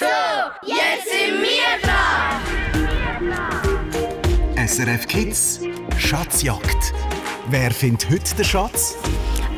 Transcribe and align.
So, 0.00 0.06
jetzt 0.64 1.10
sind 1.10 1.42
wir 1.42 1.76
dran! 1.82 2.40
SRF 4.66 5.06
Kids 5.06 5.60
Schatzjagd. 5.98 6.94
Wer 7.50 7.70
findet 7.70 8.08
heute 8.10 8.34
den 8.34 8.46
Schatz? 8.46 8.96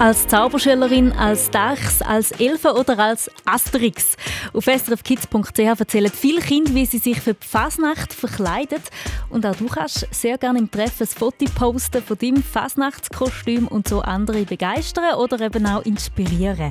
Als 0.01 0.27
Zauberschülerin, 0.27 1.13
als 1.13 1.49
Dachs, 1.51 2.03
als 2.03 2.33
Elfe 2.33 2.75
oder 2.75 2.99
als 2.99 3.31
Asterix. 3.45 4.17
Auf 4.55 4.65
srfkids.ch 4.65 5.59
erzählen 5.59 6.11
viele 6.11 6.41
Kinder, 6.43 6.75
wie 6.75 6.85
sie 6.85 6.99
sich 6.99 7.21
für 7.21 7.33
die 7.33 7.47
Fasnacht 7.47 8.13
verkleiden. 8.13 8.83
Und 9.31 9.47
auch 9.47 9.57
du 9.57 9.67
kannst 9.67 10.07
sehr 10.11 10.37
gerne 10.37 10.59
im 10.59 10.71
Treffen 10.71 11.05
ein 11.05 11.07
Foto 11.07 11.47
posten 11.55 12.03
von 12.03 12.19
deinem 12.19 12.43
Fasnachtskostüm 12.43 13.67
und 13.67 13.89
so 13.89 14.03
andere 14.03 14.45
begeistern 14.45 15.15
oder 15.15 15.41
eben 15.41 15.67
auch 15.67 15.85
inspirieren. 15.85 16.71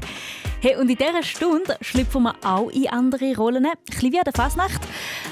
Hey, 0.64 0.75
und 0.75 0.91
in 0.91 0.96
dieser 0.96 1.23
Stunde 1.23 1.75
schlüpfen 1.82 2.21
wir 2.21 2.36
auch 2.43 2.70
in 2.70 2.88
andere 2.88 3.36
Rollen. 3.36 3.65
Ein 3.65 3.71
bisschen 3.84 4.11
wie 4.11 4.20
an 4.20 4.25
der 4.25 4.34
Fasnacht. 4.34 4.82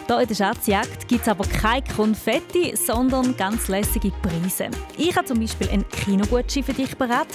Hier 0.08 0.20
in 0.20 0.28
der 0.28 0.34
Schatzjagd 0.34 1.08
gibt 1.08 1.22
es 1.22 1.28
aber 1.28 1.46
keine 1.46 1.84
Konfetti, 1.96 2.76
sondern 2.76 3.38
ganz 3.38 3.68
lässige 3.68 4.10
Preise. 4.24 4.70
Ich 4.98 5.16
habe 5.16 5.28
zum 5.28 5.40
Beispiel 5.40 5.70
einen 5.70 5.88
Kinogutschein 5.90 6.64
für 6.64 6.74
dich 6.74 6.98
bereit. 6.98 7.28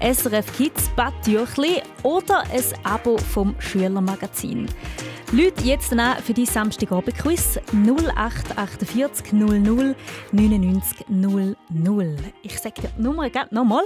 SRF 0.00 0.56
Kids 0.56 0.88
Badtüchli 0.96 1.82
oder 2.02 2.44
ein 2.44 2.64
Abo 2.84 3.18
vom 3.18 3.54
Schülermagazin. 3.58 4.53
Leute 5.32 5.64
jetzt 5.64 5.92
an 5.92 6.22
für 6.22 6.34
die 6.34 6.46
Samstagabend-Quiz 6.46 7.58
0848 7.72 9.32
00 9.32 9.96
99 10.32 11.06
00. 11.08 12.16
Ich 12.42 12.58
sage 12.58 12.74
die 12.82 13.02
Nummer 13.02 13.30
nochmal 13.50 13.84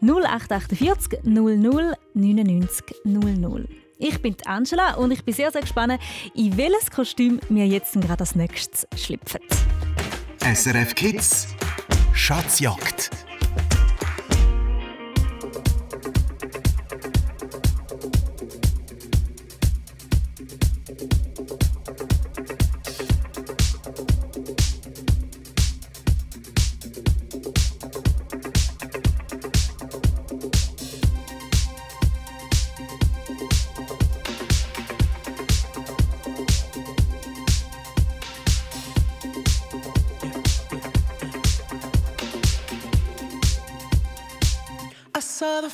0848 0.00 1.20
00 1.22 1.94
99 2.14 2.84
00. 3.04 3.68
Ich 3.98 4.22
bin 4.22 4.36
Angela 4.44 4.94
und 4.94 5.10
ich 5.10 5.24
bin 5.24 5.34
sehr, 5.34 5.50
sehr 5.50 5.62
gespannt, 5.62 6.00
in 6.34 6.56
welches 6.56 6.90
Kostüm 6.90 7.40
wir 7.48 7.66
jetzt 7.66 7.94
gerade 7.94 8.20
als 8.20 8.34
nächstes 8.34 8.86
schlüpfen. 8.96 9.40
SRF 10.40 10.94
Kids 10.94 11.48
Schatzjagd 12.12 13.27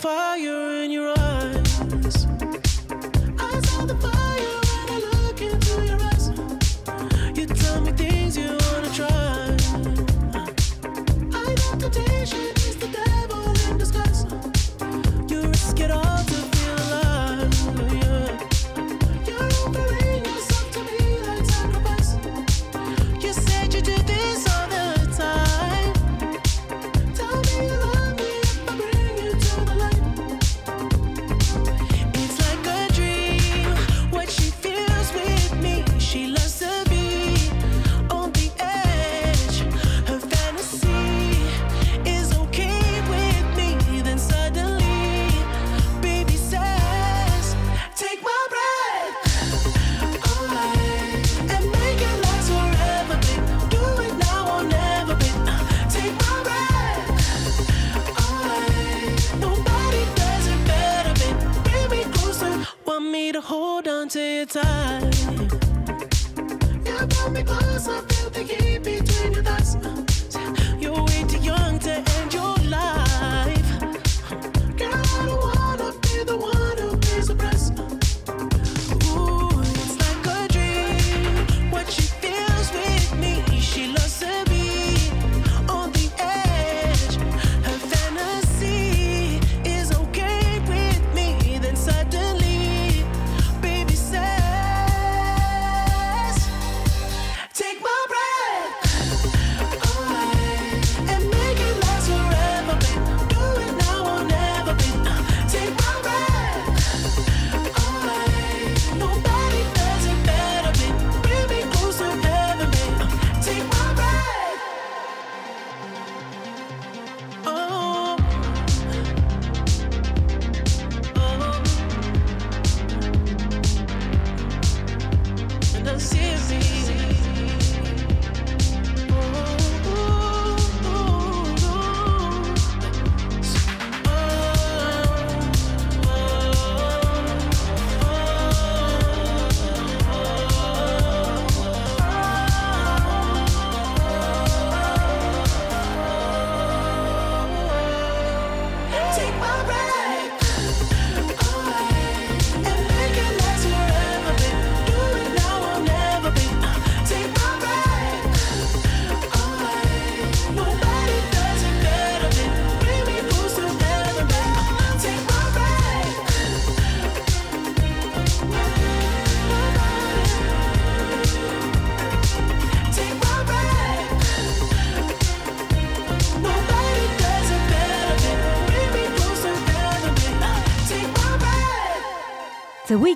The 0.05 0.74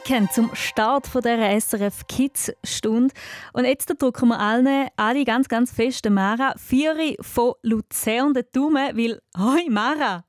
Weekend 0.08 0.32
zum 0.32 0.54
Start 0.54 1.06
von 1.06 1.20
der 1.20 1.60
SRF 1.60 2.06
Kids 2.06 2.50
Stunde. 2.64 3.14
Und 3.52 3.66
jetzt 3.66 3.92
drücken 3.98 4.28
wir 4.28 4.40
allen, 4.40 4.88
alle 4.96 5.22
ganz, 5.24 5.48
ganz 5.48 5.70
fest 5.70 6.08
Mara 6.08 6.54
Vieri 6.56 7.18
von 7.20 7.52
Luzern 7.62 8.32
den 8.32 8.44
Daumen, 8.52 8.96
weil, 8.96 9.20
hoi 9.36 9.68
Mara! 9.68 10.24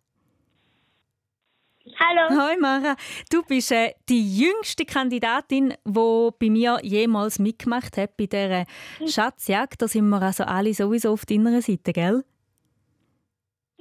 Hallo. 1.98 2.42
Hoi 2.44 2.58
Mara, 2.58 2.98
du 3.32 3.42
bist 3.44 3.72
äh, 3.72 3.94
die 4.10 4.40
jüngste 4.40 4.84
Kandidatin, 4.84 5.74
die 5.86 6.30
bei 6.40 6.50
mir 6.50 6.80
jemals 6.84 7.40
mitgemacht 7.40 7.96
hat 7.96 8.18
bei 8.18 8.26
dieser 8.26 8.66
Schatzjagd. 9.08 9.82
Da 9.82 9.88
sind 9.88 10.10
wir 10.10 10.22
also 10.22 10.44
alle 10.44 10.74
sowieso 10.74 11.14
auf 11.14 11.26
deiner 11.26 11.62
Seite, 11.62 11.94
gell? 11.94 12.26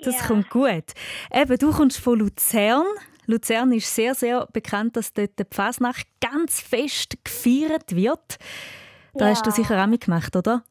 Das 0.00 0.20
Ja. 0.20 0.26
kommt 0.28 0.48
gut. 0.48 0.94
Eben, 1.34 1.58
du 1.58 1.72
kommst 1.72 1.98
von 1.98 2.20
Luzern. 2.20 2.84
Luzern 3.28 3.72
ist 3.72 3.94
sehr, 3.94 4.14
sehr 4.14 4.46
bekannt, 4.46 4.96
dass 4.96 5.12
dort 5.12 5.38
die 5.38 5.44
Fasnacht 5.50 6.06
ganz 6.20 6.60
fest 6.60 7.18
gefeiert 7.24 7.94
wird. 7.94 8.38
Da 9.14 9.26
Ja. 9.26 9.30
hast 9.32 9.46
du 9.46 9.50
sicher 9.50 9.82
auch 9.82 9.86
mitgemacht, 9.86 10.34
oder? 10.34 10.64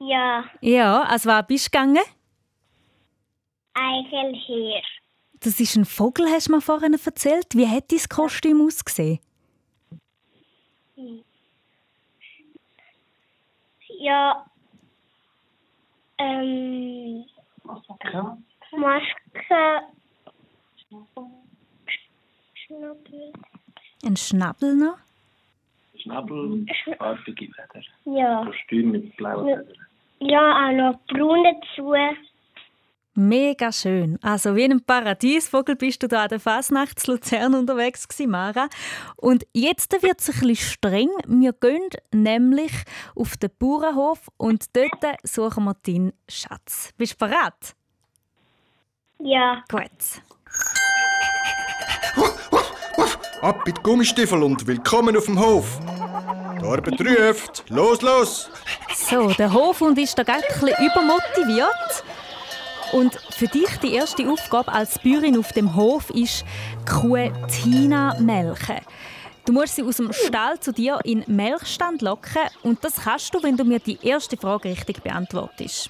Ja, 0.00 0.44
Ja, 0.60 1.02
also 1.02 1.28
was 1.28 1.46
bist 1.46 1.66
du 1.66 1.70
gegangen? 1.70 2.02
Eichelheer. 3.74 4.82
Das 5.40 5.60
ist 5.60 5.76
ein 5.76 5.84
Vogel, 5.84 6.26
hast 6.28 6.48
du 6.48 6.52
mir 6.52 6.60
vorhin 6.62 6.94
erzählt. 6.94 7.54
Wie 7.54 7.68
hat 7.68 7.92
dein 7.92 8.00
Kostüm 8.08 8.64
ausgesehen? 8.66 9.20
Ja, 13.98 14.46
ähm, 16.18 17.24
Maske. 18.72 19.95
Schnabel. 22.54 23.32
Ein 24.04 24.16
Schnabel 24.16 24.76
noch? 24.76 24.98
Schnabelfarbige 25.96 27.46
Feder. 27.46 27.84
Ja. 28.04 28.44
Kostüm 28.44 28.92
mit 28.92 29.16
blauen. 29.16 29.46
Federn. 29.46 29.86
Ja, 30.20 30.68
auch 30.68 30.72
noch 30.72 31.00
braun 31.06 31.44
dazu. 31.44 31.92
Mega 33.18 33.72
schön. 33.72 34.18
Also 34.22 34.54
wie 34.56 34.64
ein 34.64 34.84
Paradiesvogel 34.84 35.74
bist 35.76 36.02
du 36.02 36.08
da 36.08 36.24
an 36.24 36.28
der 36.28 36.40
Fasnacht 36.40 36.98
zu 37.00 37.12
Luzern 37.12 37.54
unterwegs 37.54 38.06
gewesen, 38.06 38.30
Mara. 38.30 38.68
Und 39.16 39.46
jetzt 39.54 39.90
wird 40.02 40.20
es 40.20 40.28
ein 40.28 40.40
bisschen 40.40 40.56
streng. 40.56 41.08
Wir 41.26 41.54
gehen 41.54 41.88
nämlich 42.12 42.72
auf 43.14 43.36
den 43.38 43.50
Bauernhof 43.58 44.28
und 44.36 44.76
dort 44.76 45.02
suchen 45.22 45.64
wir 45.64 45.74
deinen 45.86 46.12
Schatz. 46.28 46.92
Bist 46.98 47.14
du 47.14 47.26
bereit? 47.26 47.74
Ja, 49.18 49.64
Gut. 49.70 50.20
Ab 53.42 53.62
mit 53.66 53.82
Gummistiefel 53.82 54.42
und 54.42 54.66
willkommen 54.66 55.16
auf 55.16 55.26
dem 55.26 55.38
Hof. 55.38 55.78
Die 56.60 56.66
Arbeit 56.66 57.00
ruft. 57.00 57.64
Los, 57.68 58.02
los! 58.02 58.50
So, 58.94 59.30
der 59.34 59.52
Hofhund 59.52 59.98
ist 59.98 60.18
da 60.18 60.22
bisschen 60.24 60.74
übermotiviert. 60.84 62.04
Und 62.92 63.14
für 63.30 63.46
dich 63.46 63.68
die 63.82 63.94
erste 63.94 64.28
Aufgabe 64.28 64.72
als 64.72 64.98
Bäuerin 64.98 65.38
auf 65.38 65.52
dem 65.52 65.76
Hof 65.76 66.10
ist 66.10 66.44
die 66.44 66.92
Kuh 66.92 67.30
Tina 67.48 68.16
melken. 68.18 68.80
Du 69.44 69.52
musst 69.52 69.76
sie 69.76 69.84
aus 69.84 69.98
dem 69.98 70.12
Stall 70.12 70.58
zu 70.58 70.72
dir 70.72 70.98
in 71.04 71.20
den 71.20 71.36
Melkstand 71.36 72.02
locken 72.02 72.42
und 72.64 72.82
das 72.82 72.96
kannst 72.96 73.32
du, 73.32 73.40
wenn 73.44 73.56
du 73.56 73.64
mir 73.64 73.78
die 73.78 73.98
erste 74.02 74.36
Frage 74.36 74.70
richtig 74.70 75.04
beantwortest. 75.04 75.88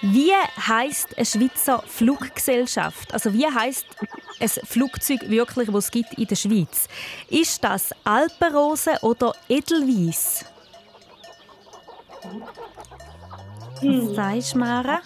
Wie 0.00 0.32
heißt 0.32 1.16
eine 1.16 1.26
Schweizer 1.26 1.82
Fluggesellschaft? 1.86 3.12
Also 3.12 3.32
wie 3.32 3.46
heißt 3.46 3.86
ein 4.40 4.48
Flugzeug 4.48 5.28
wirklich, 5.28 5.72
was 5.72 5.86
es 5.86 5.90
gibt 5.90 6.14
in 6.14 6.26
der 6.26 6.36
Schweiz? 6.36 6.88
Ist 7.28 7.64
das 7.64 7.90
Alpenrose 8.04 8.98
oder 9.02 9.34
Edelweiss? 9.48 10.44
Was 13.82 14.14
sagst 14.14 14.54
du, 14.54 14.58
Mara? 14.58 15.00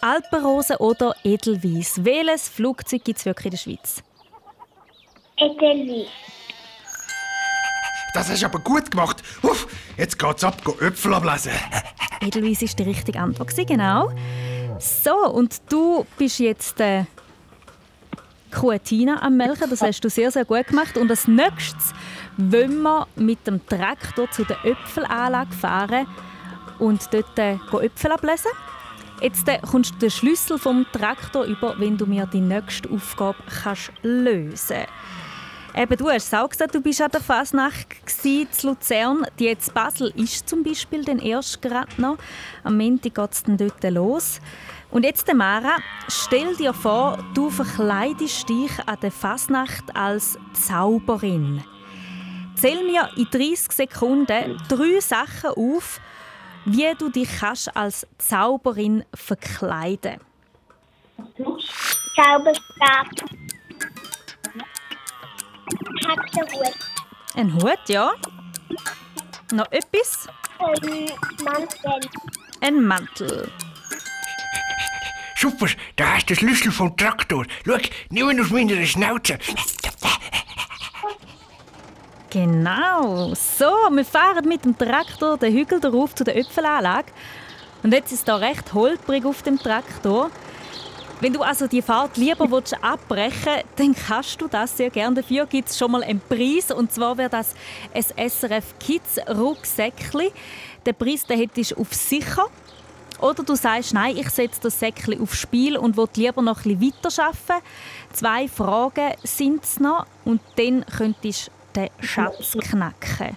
Alpenrose 0.00 0.78
oder 0.78 1.14
Edelweiss? 1.24 2.04
Welches 2.04 2.48
Flugzeug 2.48 3.04
gibt 3.04 3.18
es 3.18 3.24
wirklich 3.24 3.46
in 3.46 3.50
der 3.50 3.58
Schweiz? 3.58 4.02
Edelweiss. 5.36 6.08
Das 8.12 8.30
hast 8.30 8.42
du 8.42 8.46
aber 8.46 8.58
gut 8.58 8.90
gemacht. 8.90 9.22
Uff, 9.42 9.66
jetzt 9.96 10.18
geht's 10.18 10.44
ab, 10.44 10.62
go 10.64 10.76
Äpfel 10.80 11.14
ablesen. 11.14 11.52
Edelweiss 12.20 12.60
war 12.60 12.68
die 12.68 12.82
richtige 12.82 13.18
Antwort, 13.18 13.56
genau. 13.66 14.12
So, 14.78 15.14
und 15.32 15.62
du 15.70 16.06
bist 16.18 16.38
jetzt 16.38 16.78
äh, 16.80 17.04
Kuh 18.52 18.76
Tina 18.78 19.22
am 19.22 19.36
Melken. 19.36 19.70
Das 19.70 19.80
hast 19.80 20.00
du 20.04 20.10
sehr, 20.10 20.30
sehr 20.30 20.44
gut 20.44 20.66
gemacht. 20.66 20.96
Und 20.98 21.10
als 21.10 21.26
nächstes 21.26 21.94
wollen 22.36 22.82
wir 22.82 23.06
mit 23.16 23.46
dem 23.46 23.64
Traktor 23.66 24.30
zu 24.30 24.44
der 24.44 24.62
Äpfelanlage 24.64 25.52
fahren 25.52 26.06
und 26.78 27.08
dort 27.12 27.38
äh, 27.38 27.54
Äpfel 27.80 28.12
ablesen. 28.12 28.50
Jetzt 29.22 29.48
äh, 29.48 29.58
kommst 29.58 29.94
du 29.94 29.98
den 29.98 30.10
Schlüssel 30.10 30.58
vom 30.58 30.84
Traktor 30.92 31.44
über, 31.44 31.78
wenn 31.78 31.96
du 31.96 32.06
mir 32.06 32.26
die 32.26 32.40
nächste 32.40 32.90
Aufgabe 32.90 33.38
kannst 33.62 33.92
lösen 34.02 34.84
Eben, 35.74 35.96
du 35.96 36.10
hast 36.10 36.26
es 36.26 36.34
auch 36.34 36.48
gesagt, 36.48 36.74
du 36.74 36.82
bist 36.82 37.00
an 37.00 37.10
der 37.10 37.20
Fasnacht 37.20 37.96
in 38.24 38.46
Luzern. 38.62 39.26
Die 39.38 39.44
jetzt 39.44 39.72
Basel 39.72 40.12
ist 40.16 40.46
zum 40.48 40.62
Beispiel 40.62 41.02
dann 41.04 41.18
erst 41.18 41.62
gerade 41.62 42.00
noch. 42.00 42.18
Am 42.62 42.76
Montag 42.76 43.14
geht 43.14 43.32
es 43.32 43.42
dann 43.42 43.56
dort 43.56 43.82
los. 43.84 44.40
Und 44.90 45.04
jetzt, 45.04 45.32
Mara, 45.32 45.76
stell 46.08 46.54
dir 46.56 46.74
vor, 46.74 47.18
du 47.32 47.48
verkleidest 47.48 48.48
dich 48.48 48.70
an 48.86 48.98
der 49.00 49.10
Fasnacht 49.10 49.96
als 49.96 50.38
Zauberin. 50.52 51.64
Zähl 52.54 52.84
mir 52.84 53.08
in 53.16 53.28
30 53.30 53.72
Sekunden 53.72 54.60
drei 54.68 55.00
Sachen 55.00 55.50
auf, 55.56 56.00
wie 56.66 56.94
du 56.98 57.08
dich 57.08 57.28
kannst 57.40 57.74
als 57.74 58.06
Zauberin 58.18 59.04
verkleiden 59.14 60.20
Zauberstab. 62.14 63.06
Hexenhut. 66.06 66.76
Ein 67.34 67.54
Hut, 67.54 67.88
ja. 67.88 68.12
Noch 69.52 69.70
etwas? 69.70 70.28
Ähm, 70.60 71.10
Mantel. 71.44 72.10
Ein 72.60 72.84
Mantel. 72.84 73.50
Super, 75.36 75.66
da 75.96 76.14
hast 76.14 76.30
du 76.30 76.34
den 76.34 76.36
Schlüssel 76.36 76.70
vom 76.70 76.96
Traktor. 76.96 77.44
Schau, 77.66 77.76
nimm 78.10 78.30
ihn 78.30 78.40
aus 78.40 78.50
meiner 78.50 78.86
Schnauze. 78.86 79.38
Genau. 82.30 83.34
So, 83.34 83.70
wir 83.90 84.04
fahren 84.04 84.48
mit 84.48 84.64
dem 84.64 84.78
Traktor 84.78 85.36
den 85.36 85.52
Hügel 85.52 85.80
darauf 85.80 86.14
zu 86.14 86.24
der 86.24 86.36
Äpfelanlage. 86.36 87.12
Und 87.82 87.92
jetzt 87.92 88.12
ist 88.12 88.28
da 88.28 88.36
recht 88.36 88.72
holprig 88.72 89.24
auf 89.24 89.42
dem 89.42 89.58
Traktor. 89.58 90.30
Wenn 91.22 91.32
du 91.32 91.42
also 91.42 91.68
die 91.68 91.82
Fahrt 91.82 92.16
lieber 92.16 92.50
willst 92.50 92.74
abbrechen 92.82 93.62
dann 93.76 93.94
kannst 93.94 94.40
du 94.40 94.48
das 94.48 94.76
sehr 94.76 94.90
gerne. 94.90 95.22
Dafür 95.22 95.46
gibt 95.46 95.68
es 95.68 95.78
schon 95.78 95.92
mal 95.92 96.02
einen 96.02 96.20
Preis. 96.20 96.72
Und 96.72 96.90
zwar 96.90 97.16
wäre 97.16 97.30
das 97.30 97.54
ein 97.94 98.28
SRF 98.28 98.74
Kids 98.80 99.20
Rucksäckli. 99.28 100.32
Den 100.84 100.94
Preis 100.96 101.24
den 101.24 101.38
hättest 101.38 101.70
du 101.70 101.80
auf 101.80 101.94
sicher. 101.94 102.46
Oder 103.20 103.44
du 103.44 103.54
sagst, 103.54 103.94
nein, 103.94 104.16
ich 104.16 104.30
setze 104.30 104.62
das 104.62 104.80
Säckchen 104.80 105.22
aufs 105.22 105.38
Spiel 105.38 105.76
und 105.76 105.96
will 105.96 106.08
lieber 106.16 106.42
noch 106.42 106.66
ein 106.66 106.76
bisschen 106.76 106.92
weiterarbeiten. 107.04 107.64
Zwei 108.12 108.48
Fragen 108.48 109.12
sind 109.22 109.62
es 109.62 109.78
noch 109.78 110.06
und 110.24 110.40
dann 110.56 110.84
könntest 110.86 111.52
du 111.72 111.82
den 111.82 111.90
Schatz 112.00 112.50
knacken. 112.58 113.36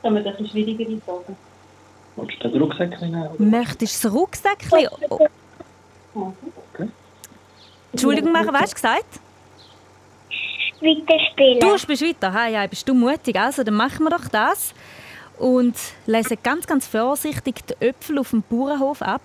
Das 0.00 0.12
eine 0.12 0.48
schwierigere 0.48 0.96
Frage? 1.00 1.34
Willst 2.14 2.36
du 2.40 2.48
den 2.50 2.62
Rucksack 2.62 3.00
nehmen? 3.00 3.50
Möchtest 3.50 4.04
du 4.04 4.08
das 4.08 4.14
Rucksäckchen? 4.16 4.88
Oh, 6.14 6.32
Entschuldigung, 7.92 8.32
Mara, 8.32 8.52
was 8.52 8.62
hast 8.62 8.70
du 8.72 8.74
gesagt? 8.74 9.20
Weiterspielen. 10.80 11.60
Du 11.60 11.78
spielst 11.78 12.02
weiter. 12.02 12.32
Hey, 12.32 12.54
hey, 12.54 12.68
bist 12.68 12.88
du 12.88 12.94
mutig? 12.94 13.36
Also, 13.38 13.62
dann 13.62 13.74
machen 13.74 14.04
wir 14.04 14.10
doch 14.10 14.28
das. 14.28 14.74
Und 15.38 15.74
lesen 16.06 16.38
ganz, 16.42 16.66
ganz 16.66 16.86
vorsichtig 16.86 17.56
die 17.66 17.86
Äpfel 17.86 18.18
auf 18.18 18.30
dem 18.30 18.42
Bauernhof 18.42 19.02
ab. 19.02 19.22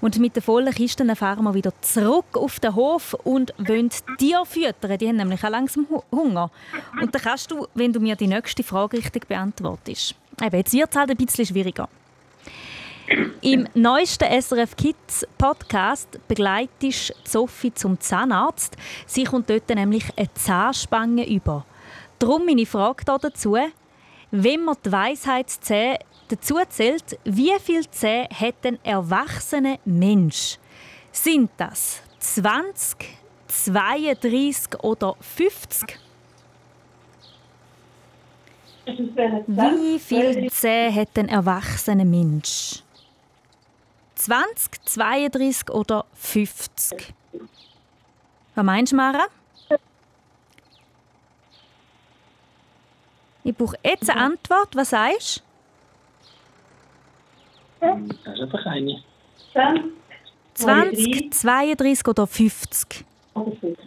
Und 0.00 0.18
mit 0.20 0.36
den 0.36 0.42
vollen 0.42 0.72
Kisten 0.72 1.14
fahren 1.16 1.42
wir 1.42 1.54
wieder 1.54 1.72
zurück 1.80 2.26
auf 2.34 2.60
den 2.60 2.74
Hof 2.76 3.14
und 3.24 3.52
wollen 3.58 3.90
Tiere 4.18 4.46
füttern. 4.46 4.96
Die 4.96 5.08
haben 5.08 5.16
nämlich 5.16 5.42
auch 5.44 5.50
langsam 5.50 5.86
Hu- 5.90 6.02
Hunger. 6.12 6.50
Und 7.02 7.12
dann 7.14 7.20
kannst 7.22 7.50
du, 7.50 7.66
wenn 7.74 7.92
du 7.92 7.98
mir 7.98 8.14
die 8.14 8.28
nächste 8.28 8.62
Frage 8.62 8.98
richtig 8.98 9.26
beantwortest. 9.26 10.14
Eben, 10.40 10.56
jetzt 10.56 10.72
wird 10.72 10.90
es 10.90 10.96
halt 10.96 11.10
ein 11.10 11.16
bisschen 11.16 11.46
schwieriger. 11.46 11.88
Im 13.40 13.66
neuesten 13.72 14.28
SRF 14.42 14.76
Kids 14.76 15.26
Podcast 15.38 16.20
begleitest 16.28 17.14
Sophie 17.24 17.72
zum 17.72 17.98
Zahnarzt. 17.98 18.76
Sie 19.06 19.24
kommt 19.24 19.48
dort 19.48 19.68
nämlich 19.70 20.04
eine 20.14 20.32
Zahnspange 20.34 21.26
über. 21.26 21.64
Darum 22.18 22.44
meine 22.44 22.66
Frage 22.66 23.04
hier 23.06 23.18
dazu. 23.18 23.56
Wenn 24.30 24.64
man 24.64 24.76
die 24.84 24.92
Weisheitszähne 24.92 26.00
dazu 26.28 26.56
zählt, 26.68 27.18
wie 27.24 27.52
viele 27.62 27.88
Zähne 27.90 28.28
hat 28.28 28.56
ein 28.64 28.78
erwachsener 28.84 29.78
Mensch? 29.86 30.58
Sind 31.10 31.50
das 31.56 32.02
20, 32.18 32.98
32 33.46 34.80
oder 34.82 35.16
50? 35.18 35.98
Das 38.84 38.96
wäre 39.14 39.44
eine 39.46 39.46
Wie 39.46 39.98
viele 39.98 40.50
Zähne 40.50 40.94
hat 40.94 41.18
ein 41.18 41.28
erwachsener 41.30 42.04
Mensch? 42.04 42.82
20, 44.18 44.84
32 44.84 45.70
oder 45.70 46.04
50? 46.14 47.14
Was 48.54 48.64
meinst 48.64 48.92
du, 48.92 48.96
Mara? 48.96 49.26
Ich 53.44 53.56
brauche 53.56 53.76
jetzt 53.82 54.10
eine 54.10 54.20
Antwort. 54.20 54.74
Was 54.74 54.90
sagst 54.90 55.42
Das 57.80 57.96
ist 58.00 58.40
einfach 58.40 58.66
eine. 58.66 59.02
20 59.52 59.82
du? 60.54 61.30
20, 61.30 61.32
32 61.32 62.08
oder 62.08 62.26
50? 62.26 63.04
oder 63.34 63.52
5. 63.56 63.78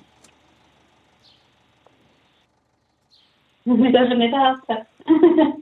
Wir 3.65 3.91
dürfen 3.91 4.17
nicht 4.17 4.33
helfen. 4.33 4.87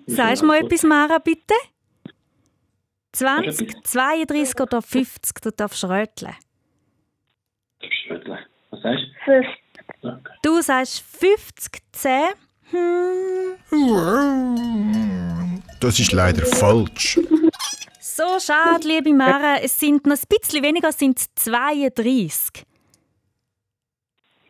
Sagst 0.05 0.41
du 0.43 0.45
mal 0.45 0.59
etwas, 0.59 0.83
Mara, 0.83 1.17
bitte? 1.17 1.55
Sag 3.11 3.43
20, 3.43 3.69
etwas. 3.69 3.91
32 3.91 4.59
oder 4.61 4.81
50? 4.81 5.41
Du 5.41 5.51
darfst 5.51 5.83
röteln. 5.83 6.35
Schödle. 7.81 8.39
Was 8.69 8.81
sagst 8.81 9.05
du? 9.25 10.07
Okay. 10.07 10.33
Du 10.43 10.61
sagst 10.61 11.01
50, 11.01 11.81
10. 11.91 12.11
Hm. 12.71 13.57
Das 15.79 15.99
ist 15.99 16.11
leider 16.11 16.45
falsch. 16.45 17.19
So 17.99 18.39
schade, 18.39 18.87
liebe 18.87 19.13
Mara. 19.13 19.57
Es 19.61 19.79
sind 19.79 20.05
noch 20.05 20.17
ein 20.17 20.23
bisschen 20.27 20.63
weniger, 20.63 20.89
es 20.89 20.99
sind 20.99 21.19
32. 21.35 22.65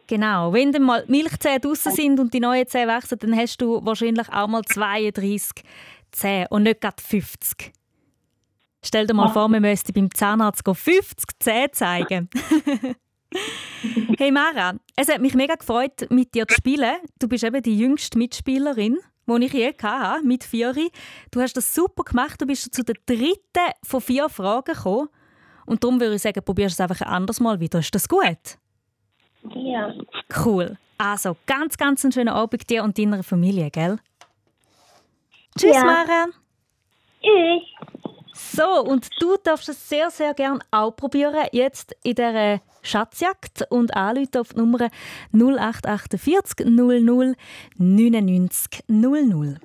Genau. 0.08 0.52
Wenn 0.52 0.72
dann 0.72 0.84
mal 0.84 1.06
die 1.06 1.12
Milchzähne 1.12 1.60
draussen 1.60 1.92
sind 1.92 2.20
und 2.20 2.34
die 2.34 2.40
neuen 2.40 2.68
Zähne 2.68 2.88
wachsen, 2.88 3.20
dann 3.20 3.38
hast 3.38 3.62
du 3.62 3.86
wahrscheinlich 3.86 4.28
auch 4.30 4.48
mal 4.48 4.64
32 4.64 5.64
Zähne 6.12 6.48
und 6.50 6.64
nicht 6.64 6.82
gerade 6.82 7.02
50. 7.02 7.72
Stell 8.90 9.06
dir 9.06 9.14
mal 9.14 9.30
vor, 9.30 9.48
wir 9.50 9.60
müssten 9.60 9.94
beim 9.94 10.12
Zahnarzt 10.12 10.66
gehen, 10.66 10.74
50 10.74 11.40
Zähne 11.40 11.70
zeigen. 11.70 12.28
hey 14.18 14.32
Mara, 14.32 14.74
es 14.96 15.10
hat 15.10 15.22
mich 15.22 15.36
mega 15.36 15.54
gefreut, 15.54 16.10
mit 16.10 16.34
dir 16.34 16.48
zu 16.48 16.56
spielen. 16.56 16.96
Du 17.20 17.28
bist 17.28 17.44
eben 17.44 17.62
die 17.62 17.78
jüngste 17.78 18.18
Mitspielerin, 18.18 18.98
die 19.28 19.46
ich 19.46 19.54
je 19.54 19.76
hatte, 19.80 20.26
mit 20.26 20.44
Fiori. 20.44 20.90
Du 21.30 21.40
hast 21.40 21.56
das 21.56 21.76
super 21.76 22.02
gemacht. 22.02 22.42
Du 22.42 22.48
bist 22.48 22.74
zu 22.74 22.84
der 22.84 22.96
dritten 23.06 23.74
von 23.84 24.02
vier 24.02 24.28
Fragen 24.28 24.74
gekommen. 24.74 25.10
Und 25.68 25.84
darum 25.84 26.02
würde 26.02 26.16
ich 26.16 26.24
sagen, 26.24 26.42
probierst 26.44 26.74
es 26.74 26.82
einfach 26.82 27.02
ein 27.02 27.14
anderes 27.14 27.40
Mal 27.40 27.60
wieder. 27.60 27.78
Ist 27.78 27.94
das 27.94 28.10
gut? 28.10 28.58
Ja. 29.54 29.94
Cool. 30.44 30.80
Also, 30.98 31.38
ganz, 31.46 31.78
ganz 31.78 32.04
einen 32.04 32.12
schönen 32.12 32.30
Abend 32.30 32.68
dir 32.68 32.84
und 32.84 32.98
deiner 32.98 33.22
Familie, 33.22 33.70
gell? 33.70 34.00
Tschüss, 35.56 35.76
Ja. 35.76 35.84
Mara. 35.84 36.26
Tschüss. 37.22 38.09
So, 38.52 38.84
und 38.84 39.10
du 39.20 39.36
darfst 39.44 39.70
es 39.70 39.90
sehr, 39.90 40.10
sehr 40.10 40.34
gerne 40.34 40.60
auch 40.72 40.92
probieren, 40.92 41.48
jetzt 41.52 41.96
in 42.04 42.16
dieser 42.16 42.62
Schatzjagd 42.82 43.66
und 43.70 43.96
anrufen 43.96 44.38
auf 44.38 44.50
die 44.54 44.60
Nummer 44.60 44.90
0848 45.34 46.66
00 46.66 47.36
99 47.78 48.84
00. 48.88 49.60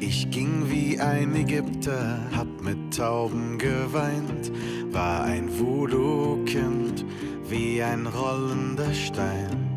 Ich 0.00 0.30
ging 0.30 0.70
wie 0.70 1.00
ein 1.00 1.34
Ägypter, 1.34 2.18
hab 2.36 2.60
mit 2.60 2.94
Tauben 2.94 3.58
geweint, 3.58 4.52
war 4.92 5.24
ein 5.24 5.48
Voodoo-Kind, 5.58 7.04
wie 7.48 7.82
ein 7.82 8.06
rollender 8.06 8.92
Stein. 8.92 9.73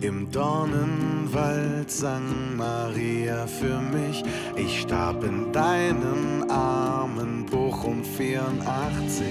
Im 0.00 0.30
Dornenwald 0.30 1.90
sang 1.90 2.56
Maria 2.56 3.48
für 3.48 3.80
mich, 3.80 4.22
ich 4.54 4.82
starb 4.82 5.24
in 5.24 5.52
deinen 5.52 6.48
Armen, 6.48 7.44
Bochum 7.46 8.04
84. 8.04 9.26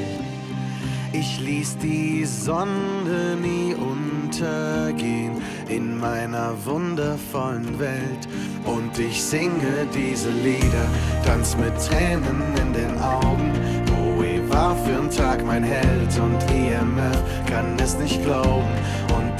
Ich 1.13 1.39
ließ 1.39 1.77
die 1.77 2.25
Sonne 2.25 3.37
nie 3.41 3.75
untergehen 3.75 5.41
in 5.69 5.97
meiner 5.97 6.53
wundervollen 6.65 7.79
Welt. 7.79 8.27
Und 8.65 8.99
ich 8.99 9.23
singe 9.23 9.87
diese 9.93 10.29
Lieder, 10.29 10.87
tanz 11.25 11.55
mit 11.55 11.73
Tränen 11.77 12.43
in 12.61 12.73
den 12.73 12.97
Augen. 12.99 13.53
Bowie 13.85 14.41
war 14.49 14.75
für'n 14.85 15.15
Tag 15.15 15.45
mein 15.45 15.63
Held 15.63 16.19
und 16.19 16.43
IMF 16.51 17.23
kann 17.49 17.77
es 17.79 17.97
nicht 17.97 18.21
glauben. 18.25 18.67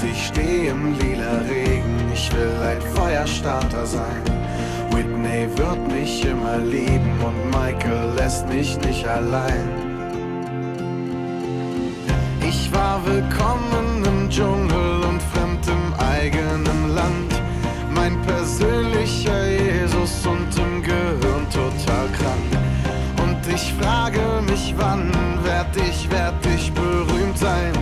Ich 0.02 0.28
steh 0.28 0.68
im 0.68 0.96
lila 0.98 1.38
Regen, 1.48 2.10
ich 2.12 2.30
will 2.32 2.52
ein 2.62 2.80
Feuerstarter 2.94 3.84
sein. 3.84 4.22
Whitney 4.90 5.48
wird 5.56 5.92
mich 5.92 6.24
immer 6.24 6.58
lieben 6.58 7.12
und 7.20 7.50
Michael 7.50 8.12
lässt 8.16 8.48
mich 8.48 8.78
nicht 8.78 9.06
allein. 9.06 9.68
Ich 12.48 12.72
war 12.72 13.04
willkommen 13.04 14.04
im 14.04 14.30
Dschungel 14.30 15.02
und 15.08 15.20
fremd 15.32 15.66
im 15.66 15.92
eigenen 15.98 16.94
Land. 16.94 17.32
Mein 17.92 18.20
persönlicher 18.22 19.48
Jesus 19.48 20.24
und 20.26 20.48
im 20.58 20.82
Gehirn 20.82 21.46
total 21.50 22.06
krank. 22.18 22.50
Und 23.22 23.52
ich 23.52 23.74
frage 23.74 24.42
mich, 24.48 24.74
wann 24.76 25.10
werd 25.42 25.76
ich, 25.76 26.08
werd 26.10 26.46
ich 26.46 26.72
berühmt 26.72 27.36
sein? 27.36 27.77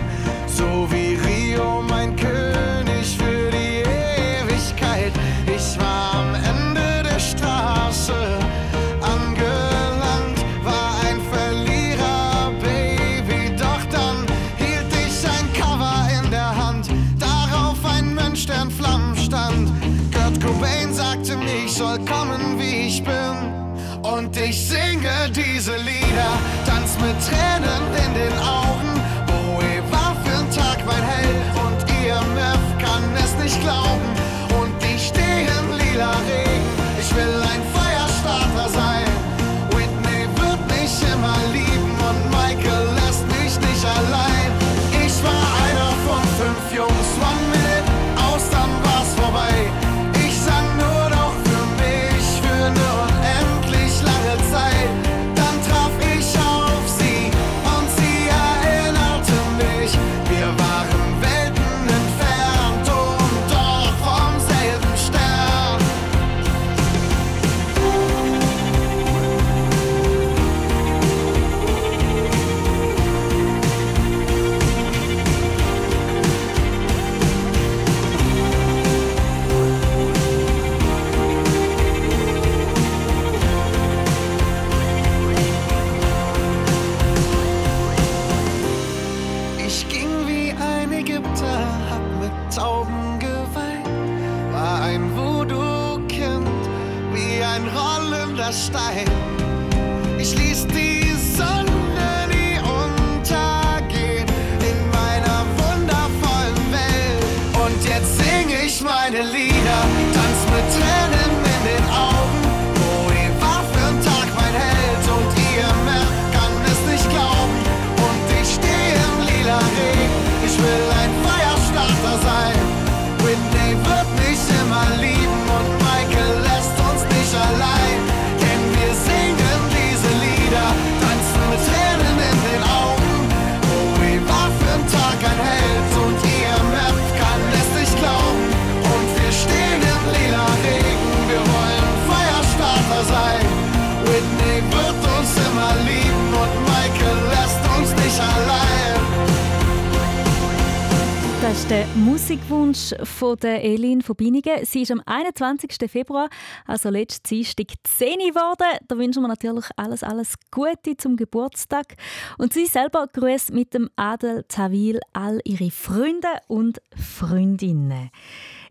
Von 153.17 153.35
der 153.37 153.63
Elin 153.63 154.03
von 154.03 154.15
Biningen. 154.15 154.63
Sie 154.63 154.83
ist 154.83 154.91
am 154.91 155.01
21. 155.03 155.89
Februar, 155.89 156.29
also 156.67 156.89
letztes 156.89 157.23
Dienstag, 157.23 157.65
10 157.83 158.19
geworden. 158.19 158.77
Da 158.87 158.95
wünschen 158.95 159.23
wir 159.23 159.27
natürlich 159.27 159.65
alles, 159.75 160.03
alles 160.03 160.35
Gute 160.51 160.95
zum 160.97 161.15
Geburtstag. 161.15 161.95
Und 162.37 162.53
sie 162.53 162.67
selber 162.67 163.07
grüßt 163.11 163.51
mit 163.53 163.73
dem 163.73 163.89
Adel 163.95 164.45
Tawil 164.47 164.99
all 165.13 165.39
ihre 165.45 165.71
Freunde 165.71 166.27
und 166.47 166.79
Freundinnen. 166.95 168.11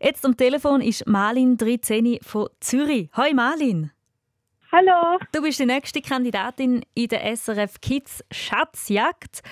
Jetzt 0.00 0.24
am 0.24 0.36
Telefon 0.36 0.80
ist 0.80 1.08
Malin 1.08 1.56
13 1.56 2.18
von 2.22 2.48
Zürich. 2.60 3.10
Hoi 3.16 3.34
Malin. 3.34 3.90
Hallo. 4.70 5.18
Du 5.32 5.42
bist 5.42 5.58
die 5.58 5.66
nächste 5.66 6.00
Kandidatin 6.00 6.84
in 6.94 7.08
der 7.08 7.36
SRF 7.36 7.80
Kids 7.80 8.22
Schatzjagd. 8.30 9.42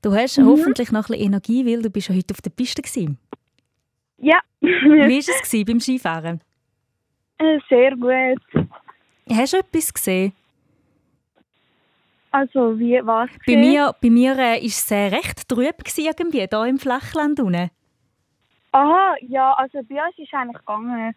Du 0.00 0.14
hast 0.14 0.38
mhm. 0.38 0.46
hoffentlich 0.46 0.92
noch 0.92 1.08
ein 1.08 1.12
bisschen 1.14 1.26
Energie, 1.26 1.66
weil 1.66 1.82
du 1.82 1.90
bist 1.90 2.08
ja 2.08 2.14
heute 2.14 2.34
auf 2.34 2.40
der 2.40 2.50
Piste 2.50 2.82
gewesen. 2.82 3.18
Ja. 4.18 4.40
Wie 4.60 4.68
war 4.70 5.08
es 5.42 5.64
beim 5.66 5.80
Skifahren? 5.80 6.40
Äh, 7.38 7.58
sehr 7.68 7.96
gut. 7.96 8.68
Hast 9.30 9.52
du 9.52 9.58
etwas 9.58 9.92
gesehen? 9.92 10.32
Also, 12.30 12.78
wie 12.78 13.00
was? 13.04 13.30
Bei 13.46 13.56
mir, 13.56 13.94
bei 14.00 14.10
mir 14.10 14.36
äh, 14.38 14.64
es 14.64 14.90
äh, 14.90 15.06
recht 15.06 15.48
trüb 15.48 15.76
irgendwie, 15.96 16.46
hier 16.46 16.66
im 16.66 16.78
Flachland 16.78 17.40
unten. 17.40 17.70
Aha, 18.72 19.14
ja, 19.22 19.54
also 19.54 19.80
bei 19.88 19.96
uns 20.04 20.18
ist 20.18 20.28
es 20.28 20.32
eigentlich 20.34 20.58
gegangen. 20.58 21.14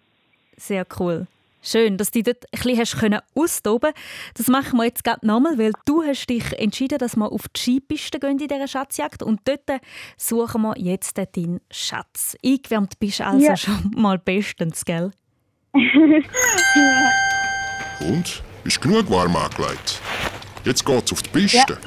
Sehr 0.56 0.86
cool. 1.00 1.28
Schön, 1.64 1.98
dass 1.98 2.10
du 2.10 2.24
dort 2.24 2.46
ein 2.52 2.76
bisschen 2.76 3.20
austoben 3.36 3.92
Das 4.36 4.48
machen 4.48 4.78
wir 4.78 4.86
jetzt 4.86 5.04
gerade 5.04 5.26
nochmal, 5.26 5.60
weil 5.60 5.74
du 5.86 6.04
hast 6.04 6.26
dich 6.28 6.58
entschieden, 6.58 6.98
dass 6.98 7.16
wir 7.16 7.32
auf 7.32 7.48
die 7.50 7.60
Skipiste 7.60 8.20
gehen 8.20 8.40
in 8.40 8.48
dieser 8.48 8.68
Schatzjagd 8.68 9.22
und 9.22 9.42
dort 9.46 9.82
suchen 10.18 10.64
wir 10.64 10.74
jetzt 10.78 11.18
deinen 11.18 11.62
Schatz. 11.70 12.36
Eingewärmt 12.44 12.98
bist 13.00 13.20
du 13.20 13.26
also 13.26 13.46
ja. 13.46 13.56
schon 13.56 13.92
mal 13.96 14.18
bestens, 14.18 14.84
gell? 14.86 15.12
und? 18.02 18.44
Ist 18.64 18.80
genug 18.80 19.10
warm 19.10 19.36
angelegt? 19.36 20.00
Jetzt 20.64 20.86
geht's 20.86 21.12
auf 21.12 21.24
die 21.24 21.30
Piste. 21.30 21.58
Ja. 21.68 21.78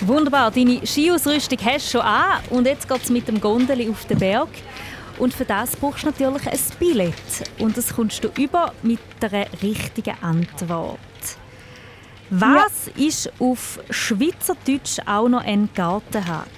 Wunderbar, 0.00 0.50
deine 0.50 0.84
Skiausrüstung 0.84 1.58
hast 1.64 1.86
du 1.86 1.98
schon 1.98 2.00
an 2.00 2.42
und 2.50 2.66
jetzt 2.66 2.88
geht's 2.88 3.10
mit 3.10 3.28
dem 3.28 3.40
Gondeli 3.40 3.88
auf 3.88 4.04
den 4.06 4.18
Berg. 4.18 4.48
Und 5.20 5.34
für 5.34 5.44
das 5.44 5.76
brauchst 5.76 6.02
du 6.02 6.06
natürlich 6.06 6.46
ein 6.46 6.58
Billett. 6.78 7.12
Und 7.58 7.76
das 7.76 7.94
kommst 7.94 8.24
du 8.24 8.28
über 8.38 8.72
mit 8.82 9.00
der 9.20 9.46
richtigen 9.62 10.16
Antwort. 10.22 10.98
Was 12.30 12.90
ja. 12.96 13.06
ist 13.06 13.32
auf 13.38 13.80
Schweizerdeutsch 13.90 14.98
auch 15.04 15.28
noch 15.28 15.44
ein 15.44 15.68
Gartenhag? 15.74 16.48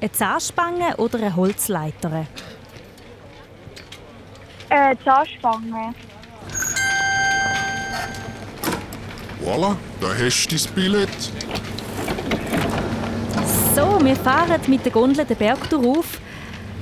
Eine 0.00 0.10
Zahnspange 0.10 0.96
oder 0.96 1.18
eine 1.18 1.36
Holzleiter? 1.36 2.26
Äh, 4.70 4.96
Zahnspange. 5.04 5.94
Voilà, 9.44 9.76
da 10.00 10.08
hast 10.08 10.48
du 10.48 10.56
dein 10.56 10.74
Billett. 10.74 11.32
So, 13.76 14.04
wir 14.04 14.16
fahren 14.16 14.60
mit 14.66 14.84
der 14.84 14.90
Gondel 14.90 15.24
den 15.24 15.36
Berg 15.36 15.72
auf 15.72 16.18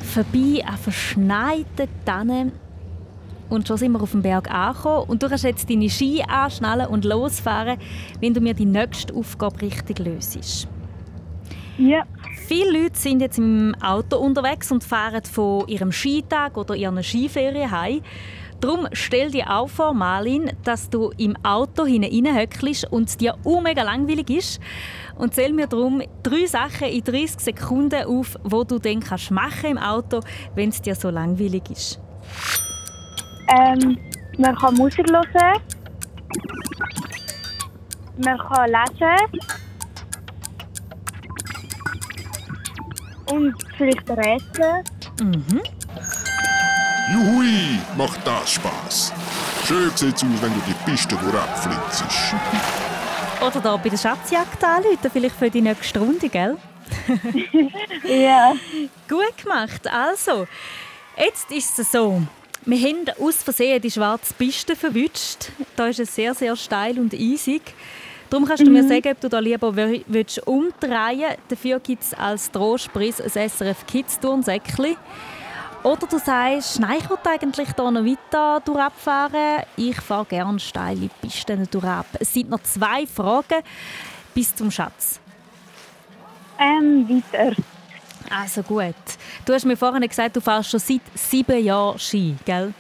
vorbei 0.09 0.65
an 0.67 0.77
verschneiten 0.77 1.89
Tannen. 2.05 2.53
Und 3.49 3.67
schon 3.67 3.79
sind 3.79 3.93
wir 3.93 4.03
auf 4.03 4.11
dem 4.11 4.23
Berg 4.23 4.51
angekommen. 4.51 5.09
Und 5.09 5.23
du 5.23 5.29
kannst 5.29 5.45
jetzt 5.45 5.71
deine 5.71 5.89
Ski 5.89 6.23
anschnallen 6.27 6.89
und 6.89 7.05
losfahren, 7.05 7.79
wenn 8.21 8.35
du 8.35 8.41
mir 8.41 8.55
die 8.55 8.67
nächste 8.67 9.15
Aufgabe 9.15 9.63
richtig 9.63 9.99
löst. 10.01 10.69
Ja. 11.79 12.05
Viele 12.47 12.83
Leute 12.83 12.99
sind 12.99 13.21
jetzt 13.21 13.39
im 13.39 13.75
Auto 13.81 14.17
unterwegs 14.17 14.73
und 14.73 14.83
fahren 14.83 15.23
von 15.25 15.69
ihrem 15.69 15.93
Skitag 15.93 16.57
oder 16.57 16.75
ihrer 16.75 17.03
Skiferien 17.03 17.71
heim. 17.71 18.01
Darum 18.61 18.89
stell 18.93 19.31
dir 19.31 19.51
auch 19.51 19.69
vor, 19.69 19.95
Marlin, 19.95 20.51
dass 20.65 20.91
du 20.91 21.13
im 21.17 21.37
Auto 21.45 21.87
hineinhöckelst 21.87 22.91
und 22.91 23.09
es 23.09 23.17
dir 23.17 23.37
auch 23.45 23.61
mega 23.61 23.83
langweilig 23.83 24.31
ist. 24.31 24.61
Und 25.17 25.35
zähl 25.35 25.53
mir 25.53 25.69
darum 25.69 26.03
drei 26.23 26.47
Sachen 26.47 26.89
in 26.89 27.05
30 27.05 27.41
Sekunden 27.41 28.05
auf, 28.05 28.37
wo 28.43 28.65
du 28.65 28.79
dann 28.79 29.01
kannst 29.01 29.31
machen 29.31 29.71
im 29.71 29.79
Auto, 29.79 30.21
wenn 30.55 30.71
es 30.71 30.83
dir 30.83 30.95
so 30.97 31.11
langweilig 31.11 31.71
ist. 31.71 32.01
Ähm, 33.49 33.97
man 34.39 34.57
kann 34.57 34.75
Musik 34.75 35.07
hören. 35.09 35.61
Man 38.25 38.39
kann 38.39 38.71
lesen. 38.71 39.41
Und 43.31 43.55
vielleicht 43.77 44.11
rätseln. 44.11 44.85
Mhm. 45.21 45.78
Juhui, 47.13 47.79
macht 47.97 48.27
das 48.27 48.53
Spaß. 48.53 49.13
Schön 49.67 49.91
sieht's 49.95 50.23
aus, 50.23 50.43
wenn 50.43 50.53
du 50.53 50.61
die 50.67 50.91
Piste 50.91 51.17
durchflitzt. 51.17 52.05
Oder 53.41 53.61
da 53.61 53.77
bei 53.79 53.89
der 53.89 53.97
Schatzjagd 53.97 54.63
anrufen, 54.63 55.11
vielleicht 55.11 55.37
für 55.37 55.49
die 55.49 55.63
nächste 55.63 56.01
Runde, 56.01 56.29
gell? 56.29 56.59
ja. 58.05 58.53
Gut 59.09 59.39
gemacht. 59.43 59.87
Also, 59.87 60.47
jetzt 61.17 61.51
ist 61.51 61.79
es 61.79 61.93
so. 61.93 62.21
Wir 62.67 62.79
haben 62.79 63.07
aus 63.19 63.43
Versehen 63.43 63.81
die 63.81 63.91
schwarze 63.91 64.35
Piste 64.35 64.77
verwünscht. 64.77 65.51
Da 65.77 65.87
ist 65.87 66.01
es 66.01 66.15
sehr, 66.15 66.35
sehr 66.35 66.57
steil 66.57 66.99
und 66.99 67.15
eisig. 67.15 67.63
Darum 68.29 68.45
kannst 68.45 68.67
du 68.67 68.67
mhm. 68.67 68.73
mir 68.75 68.87
sagen, 68.87 69.09
ob 69.13 69.21
du 69.21 69.29
da 69.31 69.39
lieber 69.39 69.75
willst 69.75 70.47
umdrehen 70.47 71.21
willst. 71.21 71.39
Dafür 71.49 71.81
gibt 71.81 72.03
es 72.03 72.13
als 72.13 72.51
Trostpreis 72.51 73.21
ein 73.21 73.49
SRF 73.49 73.87
Kids 73.87 74.21
Turnsäckchen. 74.21 74.97
Oder 75.89 76.07
du 76.07 76.19
sagst, 76.19 76.81
nein, 76.81 76.99
ich 76.99 77.09
will 77.09 77.17
eigentlich 77.25 77.69
hier 77.75 77.91
noch 77.91 78.05
weiter 78.05 78.61
durchfahren. 78.61 79.63
Ich 79.75 79.99
fahre 79.99 80.27
gerne 80.27 80.61
steile 80.61 81.09
Pisten 81.23 81.67
durch. 81.71 82.05
Es 82.21 82.35
sind 82.35 82.51
noch 82.51 82.63
zwei 82.63 83.07
Fragen 83.07 83.63
bis 84.35 84.55
zum 84.55 84.71
Schatz. 84.71 85.19
Ähm, 86.59 87.09
weiter. 87.09 87.57
Also 88.29 88.63
gut. 88.63 88.95
Du 89.47 89.55
hast 89.55 89.65
mir 89.65 89.79
vorhin 89.79 90.07
gesagt, 90.07 90.37
du 90.37 90.43
fährst 90.43 90.69
schon 90.69 90.81
seit 90.81 91.01
sieben 91.15 91.65
Jahren 91.65 91.99
Ski, 91.99 92.37
gell? 92.45 92.75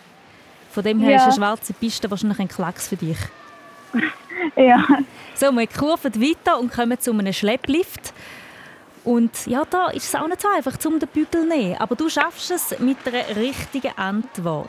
Von 0.71 0.85
dem 0.85 1.01
her 1.01 1.13
ja. 1.13 1.17
ist 1.17 1.23
eine 1.23 1.33
schwarze 1.33 1.73
Piste 1.73 2.11
wahrscheinlich 2.11 2.41
ein 2.41 2.49
Klacks 2.49 2.89
für 2.89 2.97
dich. 2.97 3.17
ja. 4.55 4.85
So, 5.35 5.51
wir 5.51 5.67
kurven 5.67 6.15
weiter 6.21 6.59
und 6.59 6.71
kommen 6.71 7.01
zu 7.01 7.13
einem 7.13 7.33
Schlepplift. 7.33 8.13
Und 9.09 9.47
ja, 9.47 9.65
da 9.65 9.89
ist 9.89 10.05
es 10.05 10.15
auch 10.15 10.29
nicht 10.29 10.43
so 10.43 10.49
einfach, 10.49 10.75
um 10.85 10.99
den 10.99 11.09
Bügel 11.09 11.41
zu 11.41 11.47
nehmen. 11.47 11.79
Aber 11.79 11.97
du 11.97 12.11
schaffst 12.11 12.51
es 12.51 12.79
mit 12.79 12.99
der 13.07 13.37
richtigen 13.37 13.97
Antwort. 13.97 14.69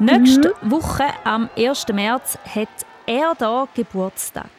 Nächste 0.00 0.52
mhm. 0.62 0.70
Woche, 0.72 1.04
am 1.22 1.48
1. 1.56 1.86
März, 1.92 2.36
hat 2.44 2.68
er 3.06 3.34
da 3.38 3.68
Geburtstag. 3.72 4.50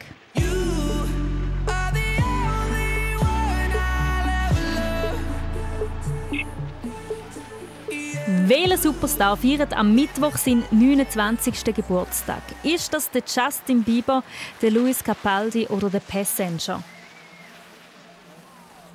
Welcher 8.46 8.78
Superstar 8.78 9.36
feiert 9.36 9.76
am 9.76 9.94
Mittwoch 9.94 10.38
seinen 10.38 10.64
29. 10.70 11.74
Geburtstag? 11.74 12.42
Ist 12.62 12.94
das 12.94 13.10
der 13.10 13.22
Justin 13.26 13.82
Bieber, 13.82 14.24
der 14.62 14.70
Luis 14.70 15.04
Capaldi 15.04 15.66
oder 15.66 15.90
der 15.90 16.00
Passenger? 16.00 16.82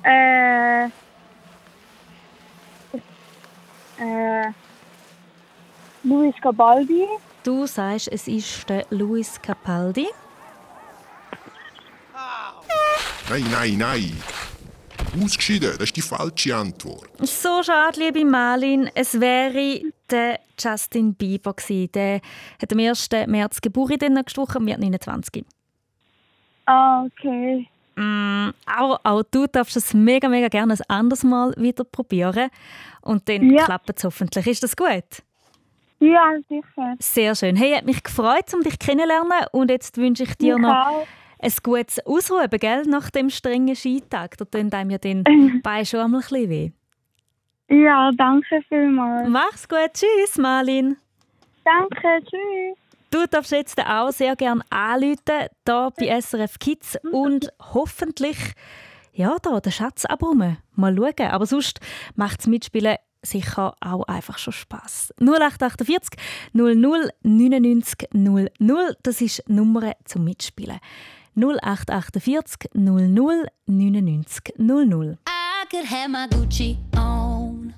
Äh. 0.08 0.84
Äh. 3.98 4.52
Luis 6.02 6.34
Capaldi. 6.40 7.04
Du 7.42 7.66
sagst, 7.66 8.08
es 8.10 8.26
ist 8.26 8.68
der 8.68 8.86
Luis 8.90 9.40
Capaldi. 9.42 10.06
Nein, 13.28 13.44
nein, 13.50 13.76
nein. 13.76 14.22
Ausgeschieden, 15.22 15.72
das 15.72 15.84
ist 15.88 15.96
die 15.96 16.02
falsche 16.02 16.56
Antwort. 16.56 17.08
So 17.20 17.62
schade, 17.62 18.00
liebe 18.00 18.24
Malin. 18.24 18.90
Es 18.94 19.20
wäre 19.20 19.82
der 20.08 20.40
Justin 20.58 21.14
Bieber 21.14 21.52
gewesen. 21.52 21.92
Der 21.92 22.20
hat 22.62 22.72
am 22.72 22.78
1. 22.78 23.08
März 23.26 23.60
Geburt 23.60 23.92
in 23.92 23.98
der 23.98 24.10
nächsten 24.10 24.40
Woche 24.40 24.64
wird 24.64 24.78
29. 24.78 25.44
Ah, 26.64 27.04
okay. 27.04 27.68
Mm, 27.98 28.50
auch, 28.66 29.00
auch 29.02 29.22
du 29.28 29.46
darfst 29.48 29.76
es 29.76 29.92
mega, 29.92 30.28
mega 30.28 30.46
gerne 30.46 30.74
ein 30.74 30.80
anderes 30.88 31.24
Mal 31.24 31.52
wieder 31.56 31.82
probieren. 31.82 32.48
Und 33.02 33.28
dann 33.28 33.50
ja. 33.50 33.64
klappt 33.64 33.90
es 33.96 34.04
hoffentlich. 34.04 34.46
Ist 34.46 34.62
das 34.62 34.76
gut? 34.76 35.24
Ja, 35.98 36.34
sicher. 36.48 36.94
Sehr 37.00 37.34
schön. 37.34 37.56
Hey, 37.56 37.74
hat 37.74 37.84
mich 37.84 38.04
gefreut, 38.04 38.54
um 38.54 38.62
dich 38.62 38.78
kennenzulernen. 38.78 39.46
Und 39.50 39.70
jetzt 39.70 39.96
wünsche 39.96 40.22
ich 40.22 40.36
dir 40.36 40.54
ich 40.54 40.62
noch 40.62 40.70
auch. 40.70 41.06
ein 41.40 41.52
gutes 41.64 41.98
Ausruhen, 42.06 42.48
gell? 42.50 42.82
Nach 42.82 43.10
dem 43.10 43.30
strengen 43.30 43.74
Skitag. 43.74 44.36
Da 44.36 44.44
tun 44.44 44.72
einem 44.72 44.90
ja 44.90 44.98
den 44.98 45.24
Bein 45.64 45.84
schon 45.84 46.00
einmal 46.00 46.20
ein 46.20 46.28
bisschen 46.28 46.50
weh. 46.50 46.70
Ja, 47.68 48.12
danke 48.16 48.62
vielmals. 48.68 49.28
Mach's 49.28 49.68
gut. 49.68 49.92
Tschüss, 49.92 50.38
Marlin. 50.38 50.96
Danke, 51.64 52.24
tschüss. 52.24 52.78
Du 53.10 53.26
darfst 53.26 53.52
jetzt 53.52 53.78
auch 53.80 54.10
sehr 54.10 54.36
gerne 54.36 54.62
anrufen, 54.70 55.48
hier 55.66 55.92
bei 55.96 56.20
SRF 56.20 56.58
Kids 56.58 56.98
und 57.10 57.50
hoffentlich 57.72 58.36
ja, 59.12 59.36
da, 59.42 59.60
der 59.60 59.70
Schatz 59.70 60.04
abräumen. 60.04 60.58
Mal 60.74 60.94
schauen. 60.96 61.30
Aber 61.30 61.46
sonst 61.46 61.80
macht 62.14 62.40
das 62.40 62.46
Mitspielen 62.46 62.96
sicher 63.22 63.74
auch 63.80 64.04
einfach 64.04 64.38
schon 64.38 64.52
Spass. 64.52 65.12
0848 65.20 66.20
00 66.52 67.10
99 67.22 68.08
00, 68.12 68.96
das 69.02 69.20
ist 69.20 69.42
die 69.48 69.52
Nummer 69.52 69.92
zum 70.04 70.24
Mitspielen. 70.24 70.78
0848 71.34 72.70
00 72.74 73.48
99 73.66 74.54
00. 74.56 75.18
I 75.26 75.66
could 75.70 75.90
have 75.90 76.08
my 76.08 76.28
Gucci 76.28 76.76
on. 76.96 77.74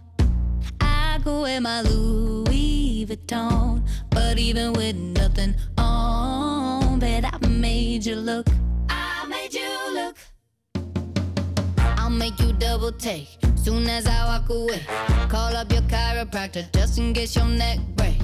I 0.82 1.18
go 1.22 1.42
wear 1.42 1.60
my 1.60 1.82
Louis 1.82 2.79
Vuitton. 3.06 3.82
But 4.10 4.38
even 4.38 4.72
with 4.72 4.96
nothing 4.96 5.54
on, 5.78 6.98
bet 6.98 7.24
I 7.24 7.46
made 7.48 8.04
you 8.06 8.16
look. 8.16 8.46
I 8.88 9.26
made 9.28 9.54
you 9.54 9.94
look. 9.94 10.16
I'll 11.98 12.10
make 12.10 12.38
you 12.40 12.52
double 12.52 12.92
take. 12.92 13.28
Soon 13.56 13.88
as 13.88 14.06
I 14.06 14.24
walk 14.24 14.48
away, 14.48 14.82
call 15.28 15.54
up 15.54 15.70
your 15.70 15.82
chiropractor 15.82 16.70
just 16.72 16.98
in 16.98 17.12
case 17.12 17.36
your 17.36 17.44
neck 17.46 17.78
break. 17.96 18.18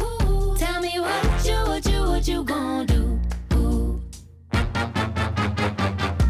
Ooh, 0.00 0.54
tell 0.56 0.80
me 0.80 1.00
what 1.00 1.44
you, 1.44 1.56
what 1.66 1.84
you, 1.86 2.02
what 2.02 2.28
you 2.28 2.44
gonna 2.44 2.86
do? 2.86 3.20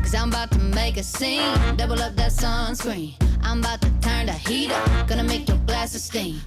Cause 0.02 0.14
I'm 0.14 0.30
about 0.30 0.50
to 0.52 0.58
make 0.58 0.96
a 0.96 1.02
scene, 1.02 1.76
double 1.76 2.00
up 2.00 2.16
that 2.16 2.32
sunscreen. 2.32 3.14
I'm 3.42 3.60
about 3.60 3.82
to 3.82 3.90
turn 4.00 4.26
the 4.26 4.32
heat 4.32 4.70
up, 4.70 5.06
gonna 5.06 5.24
make 5.24 5.46
your 5.48 5.58
glasses 5.66 6.04
steam. 6.04 6.40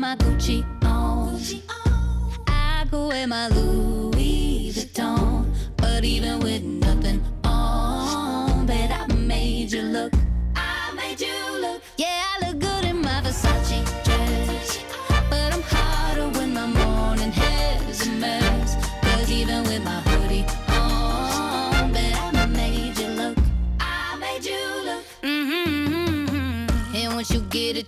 My 0.00 0.16
my 0.16 0.16
Gucci 0.16 0.64
on. 0.84 1.38
I 2.48 2.86
go 2.90 3.08
wear 3.08 3.26
my 3.26 3.48
Louis 3.48 4.72
Vuitton. 4.74 5.44
But 5.76 6.04
even 6.04 6.40
with 6.40 6.79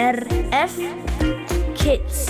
RF 0.00 0.80
Kids. 1.76 2.29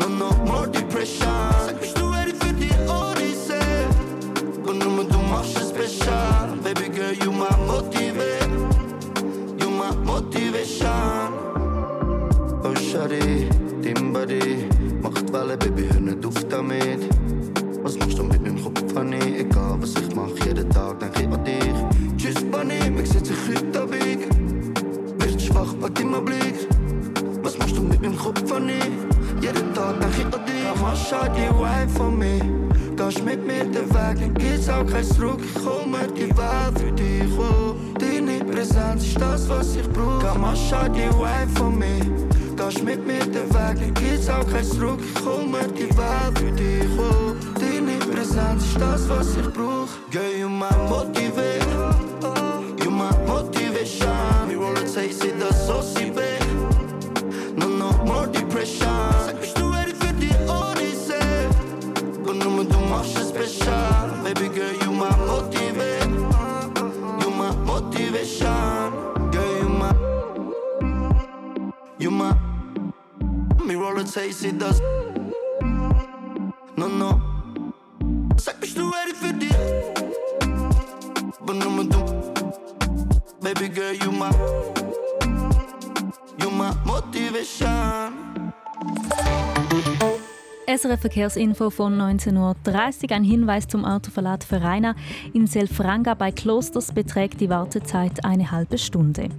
No, 0.00 0.08
no 0.08 0.30
more 0.46 0.66
depression. 0.66 1.28
Sag, 1.66 1.78
bist 1.78 1.98
du 1.98 2.06
ready 2.08 2.32
für 2.32 2.54
die 2.54 2.70
Odyssee? 2.88 3.86
Und 4.66 4.78
nur 4.78 5.04
du 5.04 5.18
machst 5.18 5.58
es 5.58 5.68
special. 5.68 6.56
Baby 6.64 6.88
girl, 6.88 7.12
you 7.12 7.30
my 7.30 7.50
motivate. 7.66 8.48
You 9.60 9.68
my 9.68 9.94
motivation. 10.02 11.34
Oh, 12.64 12.74
Shari, 12.76 13.50
dein 13.82 14.10
Body 14.10 14.66
macht 15.02 15.30
Welle, 15.34 15.58
Baby, 15.58 15.86
hör 15.92 16.00
nicht 16.00 16.24
auf 16.24 16.48
damit. 16.48 17.06
Was 17.82 17.98
machst 17.98 18.18
du 18.18 18.22
mit 18.22 18.40
meinem 18.40 18.64
Kopf, 18.64 18.94
Honey? 18.94 19.40
Egal, 19.40 19.76
was 19.80 19.94
ich 19.96 20.14
mach, 20.14 20.30
jeden 20.46 20.70
Tag 20.70 20.98
denk 21.00 21.20
ich 21.20 21.28
an 21.28 21.44
dich. 21.44 22.16
Tschüss, 22.16 22.42
Bunny, 22.50 22.90
mich 22.90 23.10
setze 23.10 23.34
ich 23.34 23.56
heute 23.58 23.90
Weg. 23.90 24.28
Wirst 25.18 25.42
schwach, 25.42 25.74
pack 25.78 26.00
immer 26.00 26.22
Blick. 26.22 26.79
Machst 27.70 27.82
du 27.82 27.86
mit 27.86 28.02
meinem 28.02 28.16
Kopf, 28.16 28.50
Honey? 28.50 28.80
Jeden 29.40 29.72
Tag 29.74 30.00
denk 30.00 30.18
ich 30.18 30.24
an 30.24 30.44
dich. 30.44 30.54
Komm 30.72 30.82
mal, 30.82 30.96
schau 30.96 31.24
die 31.28 31.48
Wine 31.56 31.88
von 31.88 32.18
mir? 32.18 32.40
Gehst 32.96 33.24
mit 33.24 33.46
mir 33.46 33.64
den 33.64 33.88
Weg, 33.88 34.18
dann 34.18 34.34
gibt's 34.34 34.68
auch 34.68 34.84
kein 34.84 35.04
Zurück. 35.04 35.38
Ich 35.40 35.54
komme 35.54 35.98
die 36.16 36.36
Welt 36.36 36.78
für 36.80 36.90
dich, 36.90 37.38
oh 37.38 37.76
Deine 37.96 38.44
Präsenz 38.44 39.06
ist 39.06 39.20
das, 39.20 39.48
was 39.48 39.76
ich 39.76 39.88
brauch. 39.88 40.20
Komm 40.20 40.40
mal, 40.40 40.56
schau 40.56 40.88
die 40.88 41.08
Wine 41.14 41.48
von 41.54 41.78
mir? 41.78 42.04
Gehst 42.56 42.82
mit 42.82 43.06
mir 43.06 43.20
den 43.20 43.48
Weg, 43.48 43.54
dann 43.54 43.94
gibt's 43.94 44.28
auch 44.28 44.46
kein 44.50 44.64
Zurück. 44.64 44.98
Ich 45.00 45.24
komme 45.24 45.60
die 45.68 45.96
Welt 45.96 46.38
für 46.38 46.50
dich, 46.50 46.98
oh 46.98 47.34
Deine 47.54 47.98
Präsenz 47.98 48.64
ist 48.64 48.80
das, 48.80 49.08
was 49.08 49.36
ich 49.36 49.48
brauch. 49.52 49.88
Girl, 50.10 50.36
you 50.36 50.48
my 50.48 50.66
motivate 50.88 52.09
girl, 64.54 64.72
you 64.72 64.92
my 64.92 65.16
motivate. 65.16 66.10
You 67.20 67.30
my 67.30 67.54
motivation. 67.64 68.90
Girl, 69.30 69.56
you 69.62 69.68
my. 69.68 69.94
You 71.98 72.10
my. 72.10 72.34
Me 73.64 73.74
roller 73.74 74.02
it 74.02 74.58
does. 74.58 74.80
No, 76.76 76.88
no. 76.88 77.20
Sag, 78.36 78.60
bist 78.60 78.76
du 78.76 78.90
ready 78.90 79.14
für? 79.14 79.30
Aber 81.40 81.54
nur 81.54 81.70
mit 81.70 81.92
du. 81.92 81.98
Baby 83.40 83.68
girl, 83.68 83.92
you 83.92 84.12
my. 84.12 84.30
You 86.38 86.50
my 86.50 86.72
motivation. 86.84 88.30
SRF 90.76 91.00
Verkehrsinfo 91.00 91.70
von 91.70 92.00
19.30 92.00 92.36
Uhr. 93.10 93.16
Ein 93.16 93.24
Hinweis 93.24 93.66
zum 93.66 93.84
Autoverlad 93.84 94.44
für 94.44 94.62
Rainer. 94.62 94.94
In 95.32 95.48
Selfranga 95.48 96.14
bei 96.14 96.30
Klosters 96.30 96.92
beträgt 96.92 97.40
die 97.40 97.50
Wartezeit 97.50 98.24
eine 98.24 98.52
halbe 98.52 98.78
Stunde. 98.78 99.30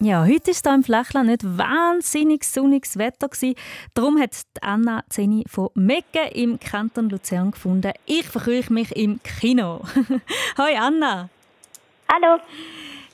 Ja, 0.00 0.24
heute 0.24 0.52
war 0.52 0.54
hier 0.62 0.74
im 0.74 0.84
Flachland 0.84 1.28
nicht 1.28 1.44
wahnsinnig 1.44 2.44
sonniges 2.44 2.96
Wetter. 2.96 3.28
Gewesen. 3.28 3.56
Darum 3.92 4.18
hat 4.18 4.30
Anna 4.62 5.04
Zeni 5.10 5.44
von 5.46 5.68
Mecke 5.74 6.30
im 6.32 6.58
Kanton 6.58 7.10
Luzern 7.10 7.50
gefunden. 7.50 7.92
Ich 8.06 8.24
verkrüche 8.24 8.72
mich 8.72 8.96
im 8.96 9.20
Kino. 9.22 9.82
Hoi 10.58 10.76
Anna. 10.78 11.28
Hallo. 12.10 12.40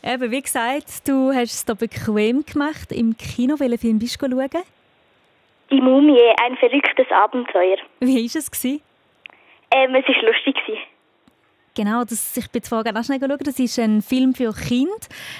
Eben, 0.04 0.30
wie 0.30 0.42
gesagt, 0.42 1.08
du 1.08 1.32
hast 1.32 1.52
es 1.52 1.64
da 1.64 1.74
bequem 1.74 2.44
gemacht 2.44 2.92
im 2.92 3.16
Kino. 3.16 3.58
Welchen 3.58 3.78
Film 3.78 3.98
bist 3.98 4.22
du 4.22 4.28
schauen? 4.28 4.62
Die 5.72 5.80
Mumie, 5.80 6.20
ein 6.44 6.56
verrücktes 6.58 7.10
Abenteuer. 7.10 7.78
Wie 8.00 8.16
war 8.16 8.38
es? 8.38 8.50
Gewesen? 8.50 8.82
Ähm, 9.70 9.94
es 9.94 10.06
war 10.06 10.22
lustig. 10.22 10.54
Gewesen. 10.66 10.82
Genau, 11.74 12.04
das, 12.04 12.36
ich 12.36 12.50
bin 12.50 12.62
vorher 12.62 12.94
auch 12.94 13.02
schnell 13.02 13.18
schauen. 13.18 13.38
Das 13.42 13.58
ist 13.58 13.78
ein 13.78 14.02
Film 14.02 14.34
für 14.34 14.52
Kinder, 14.52 14.92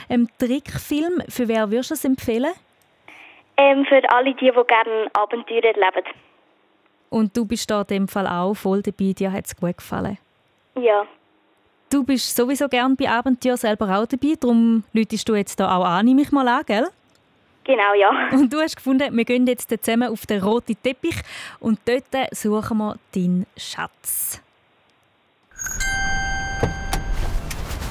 ein 0.08 0.28
Trickfilm. 0.38 1.22
Für 1.28 1.48
wer 1.48 1.70
würdest 1.70 1.90
du 1.90 1.94
es 1.94 2.04
empfehlen? 2.06 2.52
Ähm, 3.58 3.84
für 3.84 4.00
alle 4.10 4.34
die, 4.34 4.50
die 4.50 4.66
gerne 4.66 5.10
Abenteuer 5.12 5.62
erleben. 5.64 6.08
Und 7.10 7.36
du 7.36 7.44
bist 7.44 7.70
da 7.70 7.82
in 7.82 7.86
dem 7.88 8.08
Fall 8.08 8.26
auch 8.26 8.54
voll 8.54 8.80
dabei. 8.80 9.12
Dir 9.12 9.30
hat 9.30 9.44
es 9.44 9.54
gut 9.54 9.76
gefallen? 9.76 10.16
Ja. 10.80 11.06
Du 11.90 12.04
bist 12.04 12.34
sowieso 12.34 12.68
gern 12.68 12.96
bei 12.96 13.10
Abenteuer 13.10 13.58
selber 13.58 13.84
auch 13.94 14.06
dabei. 14.06 14.34
Darum 14.40 14.84
läutest 14.94 15.28
du 15.28 15.34
jetzt 15.34 15.60
da 15.60 15.76
auch 15.76 15.84
an, 15.84 16.06
nehme 16.06 16.22
ich 16.22 16.32
mal 16.32 16.48
an, 16.48 16.62
gell? 16.64 16.88
Genau, 17.64 17.94
ja. 17.94 18.28
Und 18.32 18.52
du 18.52 18.60
hast 18.60 18.76
gefunden, 18.76 19.16
wir 19.16 19.24
gehen 19.24 19.46
jetzt 19.46 19.70
zusammen 19.70 20.10
auf 20.10 20.26
den 20.26 20.42
roten 20.42 20.76
Teppich 20.82 21.16
und 21.60 21.78
dort 21.84 22.34
suchen 22.34 22.78
wir 22.78 22.96
deinen 23.14 23.46
Schatz. 23.56 24.40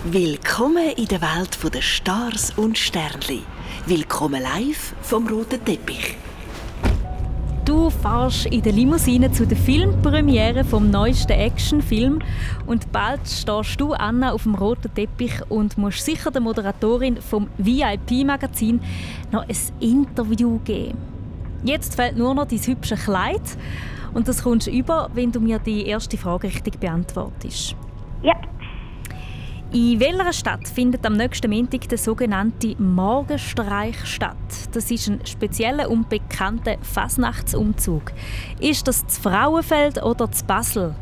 Willkommen 0.03 0.89
in 0.97 1.05
der 1.05 1.21
Welt 1.21 1.57
der 1.73 1.81
Stars 1.81 2.51
und 2.57 2.77
Sternli. 2.77 3.43
Willkommen 3.85 4.41
live 4.41 4.93
vom 5.03 5.27
roten 5.27 5.63
Teppich. 5.63 6.17
Du 7.71 7.89
fährst 7.89 8.47
in 8.47 8.61
der 8.61 8.73
Limousine 8.73 9.31
zu 9.31 9.47
der 9.47 9.55
Filmpremiere 9.55 10.65
vom 10.65 10.91
neuesten 10.91 11.31
Actionfilm 11.31 12.19
und 12.65 12.91
bald 12.91 13.21
stehst 13.25 13.79
du 13.79 13.93
Anna 13.93 14.33
auf 14.33 14.43
dem 14.43 14.55
roten 14.55 14.93
Teppich 14.93 15.41
und 15.47 15.77
musst 15.77 16.03
sicher 16.03 16.31
der 16.31 16.41
Moderatorin 16.41 17.21
vom 17.21 17.47
VIP-Magazin 17.57 18.81
noch 19.31 19.43
ein 19.43 19.55
Interview 19.79 20.59
geben. 20.65 20.97
Jetzt 21.63 21.95
fehlt 21.95 22.17
nur 22.17 22.33
noch 22.33 22.45
dein 22.45 22.59
hübsche 22.59 22.95
Kleid 22.95 23.57
und 24.13 24.27
das 24.27 24.43
kommst 24.43 24.67
über, 24.67 25.09
wenn 25.13 25.31
du 25.31 25.39
mir 25.39 25.57
die 25.57 25.85
erste 25.85 26.17
Frage 26.17 26.47
richtig 26.47 26.77
beantwortest. 26.77 27.77
Ja. 28.21 28.33
In 29.73 30.01
welcher 30.01 30.33
Stadt 30.33 30.67
findet 30.67 31.05
am 31.05 31.13
nächsten 31.13 31.49
Montag 31.49 31.87
der 31.87 31.97
sogenannte 31.97 32.75
Morgenstreich 32.77 34.05
statt? 34.05 34.35
Das 34.73 34.91
ist 34.91 35.07
ein 35.07 35.25
spezieller 35.25 35.89
und 35.89 36.09
bekannter 36.09 36.75
Fasnachtsumzug. 36.81 38.11
Ist 38.59 38.85
das 38.89 39.05
das 39.05 39.17
Frauenfeld 39.17 40.03
oder 40.03 40.27
das 40.27 40.43
Basel? 40.43 40.93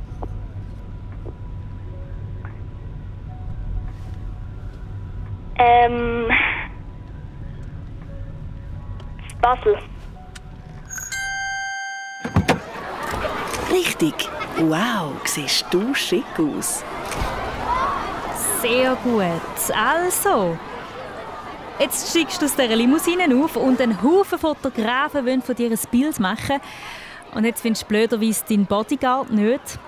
Ähm. 5.58 6.30
Basel. 9.42 9.78
Richtig. 13.72 14.14
Wow, 14.60 15.14
siehst 15.26 15.66
du 15.72 15.96
schick 15.96 16.24
aus. 16.38 16.84
Sehr 18.62 18.96
gut. 19.04 19.24
Also, 19.74 20.58
jetzt 21.80 22.10
steigst 22.10 22.42
du 22.42 22.46
aus 22.46 22.56
dieser 22.56 22.76
Limousine 22.76 23.34
auf 23.42 23.56
und 23.56 23.80
ein 23.80 24.02
Haufen 24.04 24.38
Fotografen 24.38 25.26
wollen 25.26 25.42
von 25.42 25.56
dir 25.56 25.72
ein 25.72 25.80
Bild 25.90 26.20
machen. 26.20 26.60
Und 27.34 27.46
jetzt 27.46 27.62
findest 27.62 27.84
du 27.84 27.88
blöderweise 27.88 28.44
deinen 28.50 28.66
Bodyguard 28.66 29.32
nicht. 29.32 29.80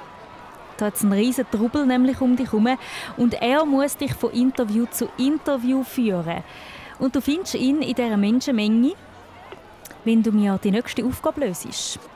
Da 0.77 0.85
hat 0.85 0.95
es 0.95 1.01
einen 1.01 1.11
riesen 1.11 1.45
Trubel 1.51 1.85
nämlich 1.85 2.21
um 2.21 2.37
dich 2.37 2.47
herum. 2.47 2.69
Und 3.17 3.33
er 3.41 3.65
muss 3.65 3.97
dich 3.97 4.13
von 4.13 4.31
Interview 4.31 4.85
zu 4.89 5.09
Interview 5.17 5.83
führen. 5.83 6.41
Und 6.97 7.13
du 7.13 7.19
findest 7.19 7.55
ihn 7.55 7.81
in 7.81 7.93
dieser 7.93 8.15
Menschenmenge, 8.15 8.93
wenn 10.05 10.23
du 10.23 10.31
mir 10.31 10.57
die 10.63 10.71
nächste 10.71 11.03
Aufgabe 11.03 11.41
löst. 11.41 11.67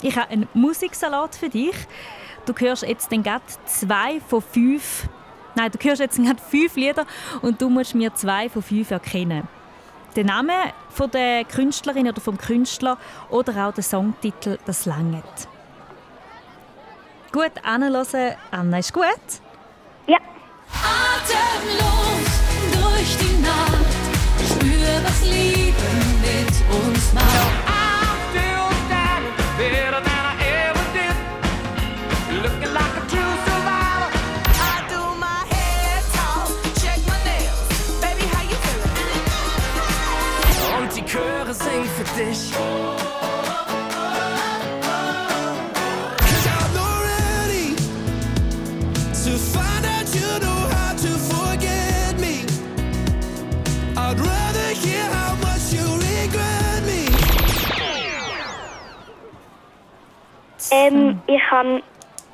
Ich 0.01 0.15
habe 0.15 0.29
einen 0.29 0.47
Musiksalat 0.53 1.35
für 1.35 1.49
dich. 1.49 1.75
Du 2.45 2.53
hörst 2.57 2.83
jetzt 2.83 3.11
den 3.11 3.25
zwei 3.65 4.21
von 4.21 4.41
fünf 4.41 5.09
Nein, 5.55 5.71
du 5.71 5.79
hörst 5.87 6.01
jetzt 6.01 6.17
gerade 6.17 6.41
fünf 6.41 6.75
Lieder 6.75 7.05
und 7.41 7.61
du 7.61 7.69
musst 7.69 7.95
mir 7.95 8.13
zwei 8.13 8.49
von 8.49 8.61
fünf 8.61 8.91
erkennen. 8.91 9.47
Den 10.15 10.27
Namen 10.27 10.71
von 10.89 11.09
der 11.11 11.43
Künstlerin 11.45 12.07
oder 12.07 12.21
vom 12.21 12.37
Künstler 12.37 12.97
oder 13.29 13.67
auch 13.67 13.73
der 13.73 13.83
Songtitel, 13.83 14.57
das 14.65 14.85
langt. 14.85 15.23
Gut 17.31 17.51
anhören, 17.63 18.35
Anna, 18.51 18.79
ist 18.79 18.93
gut? 18.93 19.03
Ja. 20.07 20.17
Atemlos 20.71 22.31
durch 22.71 23.17
die 23.17 23.41
Nacht, 23.41 23.91
spür, 24.49 25.03
was 25.03 25.21
Liebe 25.21 25.75
mit 26.21 26.85
uns 26.87 27.13
macht. 27.13 27.74
Ähm, 60.75 61.21
ich 61.27 61.41
habe 61.51 61.81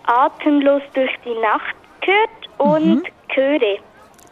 Atemlos 0.06 0.82
durch 0.93 1.12
die 1.25 1.36
Nacht 1.41 1.75
gehört 2.01 2.30
und 2.58 2.95
Mhm. 2.95 3.04
Chöre. 3.34 3.77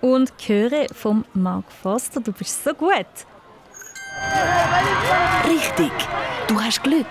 Und 0.02 0.38
Chöre 0.38 0.88
vom 0.94 1.26
Mark 1.34 1.66
Foster. 1.84 2.20
Du 2.22 2.32
bist 2.32 2.64
so 2.64 2.74
gut. 2.74 3.06
Richtig. 5.48 5.92
Du 6.48 6.60
hast 6.62 6.84
Glück. 6.84 7.08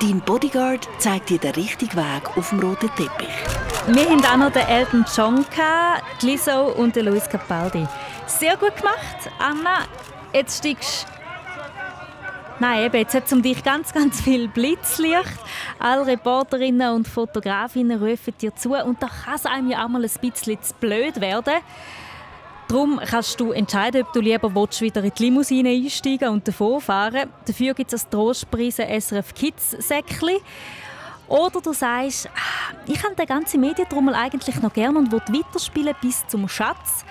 Dein 0.00 0.20
Bodyguard 0.20 0.88
zeigt 0.98 1.28
dir 1.30 1.38
den 1.38 1.52
richtigen 1.54 1.96
Weg 1.96 2.36
auf 2.36 2.50
dem 2.50 2.60
roten 2.60 2.88
Teppich. 2.94 3.28
Wir 3.88 4.04
hatten 4.08 4.24
auch 4.24 4.36
noch 4.36 4.52
den 4.52 4.66
Elton 4.68 5.04
John, 5.16 5.44
Lizzo 6.22 6.66
und 6.76 6.94
den 6.94 7.06
Luis 7.06 7.28
Capaldi. 7.28 7.86
Sehr 8.26 8.56
gut 8.56 8.76
gemacht, 8.76 9.30
Anna. 9.40 9.86
Jetzt 10.32 10.58
steigst 10.58 11.06
Nein, 12.60 12.86
eben, 12.86 12.96
jetzt 12.96 13.14
hat 13.14 13.26
es 13.26 13.32
um 13.32 13.40
dich 13.40 13.62
ganz, 13.62 13.92
ganz 13.92 14.20
viel 14.20 14.48
Blitzlicht. 14.48 15.38
Alle 15.78 16.06
Reporterinnen 16.06 16.92
und 16.92 17.06
Fotografinnen 17.06 18.02
rufen 18.02 18.34
dir 18.40 18.54
zu 18.56 18.74
und 18.74 19.00
da 19.00 19.06
kann 19.06 19.36
es 19.36 19.46
einem 19.46 19.70
ja 19.70 19.84
auch 19.84 19.88
mal 19.88 20.02
ein 20.02 20.10
bisschen 20.20 20.60
zu 20.60 20.74
blöd 20.74 21.20
werden. 21.20 21.54
Darum 22.66 23.00
kannst 23.02 23.38
du 23.38 23.52
entscheiden, 23.52 24.02
ob 24.02 24.12
du 24.12 24.20
lieber 24.20 24.52
willst, 24.54 24.80
wieder 24.80 25.02
in 25.04 25.12
die 25.16 25.22
Limousine 25.22 25.70
einsteigen 25.70 26.30
und 26.30 26.48
davonfahren. 26.48 27.30
Dafür 27.46 27.74
gibt 27.74 27.92
es 27.92 28.04
ein 28.04 28.10
Trostpreis 28.10 28.76
SRF 28.76 29.34
Kids 29.34 29.70
Säckli. 29.70 30.38
Oder 31.28 31.60
du 31.60 31.72
sagst, 31.72 32.28
«Ah, 32.34 32.74
ich 32.86 33.02
habe 33.04 33.14
den 33.14 33.26
ganzen 33.26 33.60
Medientrommel 33.60 34.14
eigentlich 34.14 34.60
noch 34.60 34.72
gerne 34.72 34.98
und 34.98 35.12
will 35.12 35.22
weiterspielen 35.28 35.94
bis 36.02 36.26
zum 36.26 36.48
Schatz. 36.48 37.04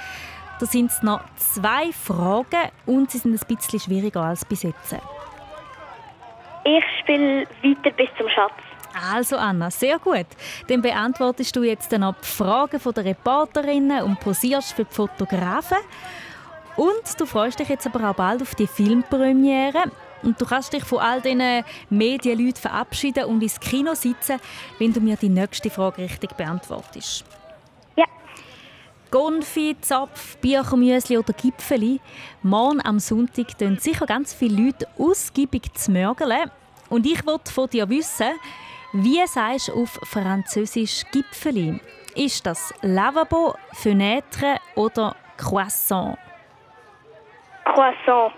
Da 0.60 0.66
sind 0.66 0.92
es 0.92 1.02
noch 1.04 1.22
zwei 1.38 1.92
Fragen 1.94 2.70
und 2.86 3.12
sie 3.12 3.20
sind 3.20 3.34
ein 3.34 3.56
bisschen 3.56 3.80
schwieriger 3.80 4.24
als 4.24 4.44
bis 4.44 4.64
jetzt. 4.64 4.96
Ich 6.68 6.84
spiele 7.00 7.48
weiter 7.64 7.92
bis 7.96 8.10
zum 8.18 8.28
Schatz. 8.28 8.52
Also 9.10 9.38
Anna, 9.38 9.72
sehr 9.72 10.00
gut. 10.00 10.26
Dann 10.68 10.82
beantwortest 10.82 11.56
du 11.56 11.64
jetzt 11.64 11.94
dann 11.94 12.02
die 12.02 12.26
Fragen 12.28 12.82
der 12.94 13.06
Reporterinnen 13.06 14.04
und 14.04 14.20
posierst 14.20 14.74
für 14.74 14.84
die 14.84 14.94
Fotografen. 14.94 15.78
Und 16.76 17.20
du 17.20 17.26
freust 17.26 17.60
dich 17.60 17.70
jetzt 17.70 17.88
aber 17.88 18.10
auch 18.10 18.16
bald 18.16 18.42
auf 18.42 18.54
die 18.56 18.68
Filmpremiere. 18.68 19.84
Und 20.24 20.42
du 20.42 20.46
kannst 20.46 20.74
dich 20.74 20.84
von 20.84 21.00
all 21.00 21.22
diesen 21.22 21.64
Medienleuten 21.90 22.62
verabschieden 22.62 23.26
und 23.26 23.42
ins 23.42 23.60
Kino 23.62 23.94
sitzen, 23.94 24.42
wenn 24.78 24.92
du 24.92 25.00
mir 25.00 25.16
die 25.16 25.30
nächste 25.30 25.70
Frage 25.70 26.02
richtig 26.02 26.36
beantwortest. 26.36 27.24
Gonfi, 29.12 29.76
Zapf, 29.82 30.38
Bierchenmüsli 30.38 31.18
oder 31.18 31.34
Gipfeli. 31.34 32.00
Morgen 32.44 32.82
am 32.86 33.00
Sonntag 33.00 33.58
tun 33.58 33.78
sicher 33.80 34.06
ganz 34.06 34.34
viele 34.34 34.66
Leute 34.66 34.88
ausgiebig 34.98 35.74
zu 35.74 35.92
mörgeln. 35.92 36.52
Und 36.90 37.06
ich 37.06 37.26
wollte 37.26 37.52
von 37.52 37.70
dir 37.70 37.90
wissen, 37.90 38.32
wie 38.94 39.26
sagst 39.28 39.70
du 39.70 39.84
auf 39.84 40.00
Französisch 40.04 41.04
Gipfeli? 41.12 41.80
Ist 42.16 42.46
das 42.46 42.74
Lavabo, 42.82 43.56
Fenêtre 43.74 44.58
oder 44.76 45.16
Croissant? 45.38 46.18
Croissant. 47.66 48.34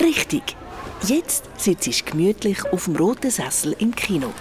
Richtig. 0.00 0.56
Jetzt 1.02 1.48
sitzt 1.60 1.86
du 1.86 2.10
gemütlich 2.10 2.64
auf 2.72 2.86
dem 2.86 2.96
roten 2.96 3.30
Sessel 3.30 3.74
im 3.78 3.94
Kino. 3.94 4.32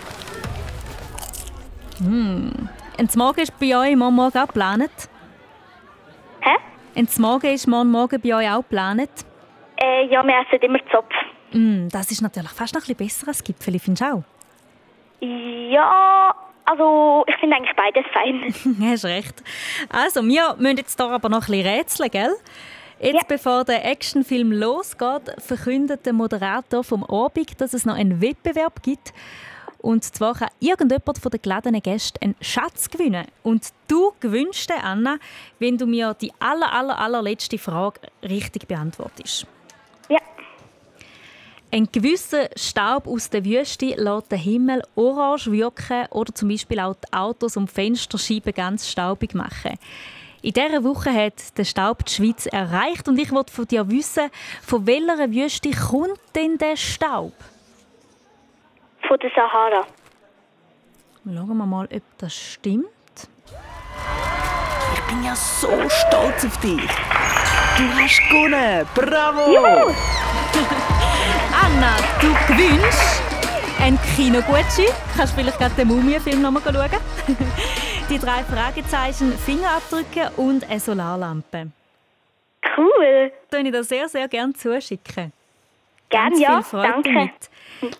Hm. 1.99 2.69
Und 2.97 3.15
Morgen 3.15 3.41
ist 3.41 3.59
bei 3.59 3.77
euch 3.77 3.95
morgen 3.95 4.15
Morgen 4.15 4.39
auch 4.39 4.47
geplant? 4.47 4.89
Hä? 6.41 6.55
Und 6.95 7.19
Morgen 7.19 7.53
ist 7.53 7.67
morgen 7.67 7.91
Morgen 7.91 8.19
bei 8.19 8.33
euch 8.33 8.49
auch 8.49 8.63
geplant? 8.63 9.09
Äh, 9.79 10.07
ja, 10.07 10.25
wir 10.25 10.33
essen 10.33 10.63
immer 10.63 10.79
Zopf. 10.91 11.13
Mm, 11.51 11.89
das 11.89 12.09
ist 12.09 12.21
natürlich 12.23 12.49
fast 12.49 12.73
noch 12.73 12.81
ein 12.81 12.95
bisschen 12.95 12.97
besser 12.97 13.27
als 13.27 13.43
Gipfeli, 13.43 13.77
findest 13.77 14.01
du 14.01 14.13
auch? 14.13 14.23
Ja, 15.19 16.33
also 16.65 17.23
ich 17.27 17.35
finde 17.35 17.57
eigentlich 17.57 17.75
beides 17.75 18.03
fein. 18.11 18.81
Hast 18.91 19.05
recht. 19.05 19.43
Also, 19.89 20.23
wir 20.23 20.55
müssen 20.57 20.77
jetzt 20.77 20.99
hier 20.99 21.09
aber 21.09 21.29
noch 21.29 21.47
ein 21.47 21.51
bisschen 21.51 21.67
rätseln, 21.67 22.09
gell? 22.09 22.35
Jetzt, 22.99 23.13
ja. 23.13 23.21
bevor 23.27 23.63
der 23.63 23.85
Actionfilm 23.85 24.51
losgeht, 24.51 25.35
verkündet 25.37 26.03
der 26.07 26.13
Moderator 26.13 26.83
vom 26.83 27.03
Abend, 27.03 27.61
dass 27.61 27.75
es 27.75 27.85
noch 27.85 27.95
einen 27.95 28.21
Wettbewerb 28.21 28.81
gibt. 28.81 29.13
Und 29.87 30.03
zwar 30.03 30.33
kann 30.33 30.49
irgendjemand 30.59 31.17
von 31.17 31.31
den 31.31 31.41
geladenen 31.41 31.81
Gästen 31.81 32.21
einen 32.21 32.35
Schatz 32.41 32.89
gewinnen. 32.89 33.25
Und 33.41 33.69
du 33.87 34.11
gewünscht 34.19 34.69
den, 34.69 34.81
Anna, 34.81 35.17
wenn 35.59 35.77
du 35.77 35.85
mir 35.85 36.13
die 36.13 36.29
aller, 36.39 36.73
aller, 36.73 36.99
allerletzte 36.99 37.57
Frage 37.57 38.01
richtig 38.21 38.67
beantwortest. 38.67 39.47
Ja. 40.09 40.19
Ein 41.71 41.87
gewisser 41.89 42.49
Staub 42.57 43.07
aus 43.07 43.29
der 43.29 43.45
Wüste 43.45 43.95
lässt 43.95 44.29
den 44.29 44.39
Himmel 44.39 44.83
orange 44.95 45.53
wirken 45.53 46.07
oder 46.09 46.35
zum 46.35 46.49
Beispiel 46.49 46.81
auch 46.81 46.95
die 46.95 47.13
Autos 47.13 47.55
und 47.55 47.71
Fensterscheiben 47.71 48.53
ganz 48.53 48.89
staubig 48.89 49.35
machen. 49.35 49.79
In 50.41 50.51
dieser 50.51 50.83
Woche 50.83 51.13
hat 51.13 51.57
der 51.57 51.63
Staub 51.63 52.03
die 52.03 52.11
Schweiz 52.11 52.45
erreicht 52.45 53.07
und 53.07 53.17
ich 53.17 53.31
wollte 53.31 53.53
von 53.53 53.65
dir 53.65 53.89
wissen, 53.89 54.31
von 54.61 54.85
welcher 54.85 55.31
Wüste 55.31 55.71
kommt 55.71 56.19
denn 56.35 56.57
der 56.57 56.75
Staub? 56.75 57.31
Von 59.07 59.19
der 59.19 59.31
Sahara. 59.35 59.85
Schauen 61.23 61.57
wir 61.57 61.65
mal, 61.65 61.85
ob 61.85 62.01
das 62.17 62.35
stimmt. 62.35 62.87
Ich 64.93 65.01
bin 65.01 65.23
ja 65.23 65.35
so 65.35 65.67
stolz 65.89 66.45
auf 66.45 66.57
dich. 66.57 66.81
Du 67.77 67.83
hast 67.95 68.21
gewonnen. 68.29 68.85
Bravo! 68.93 69.51
Juhu. 69.51 69.93
Anna, 71.63 71.95
du 72.19 72.33
gewinnst 72.47 73.21
ein 73.79 73.97
Kinogutschein. 74.15 74.87
Kannst 75.15 75.33
du 75.33 75.41
vielleicht 75.41 75.57
gerade 75.57 75.75
den 75.75 75.87
Mumie-Film 75.87 76.41
nochmal 76.41 76.63
schauen? 76.63 76.99
Die 78.09 78.19
drei 78.19 78.43
Fragezeichen, 78.43 79.31
Fingerabdrücke 79.33 80.31
und 80.37 80.69
eine 80.69 80.79
Solarlampe. 80.79 81.71
Cool. 82.77 83.31
Das 83.49 83.59
ich 83.61 83.71
dir 83.71 83.83
sehr, 83.83 84.09
sehr 84.09 84.27
gerne 84.27 84.53
zuschicken. 84.53 85.31
Gerne, 86.09 86.39
ja. 86.39 86.61
Freude 86.61 86.91
Danke. 86.93 87.13
Damit. 87.13 87.49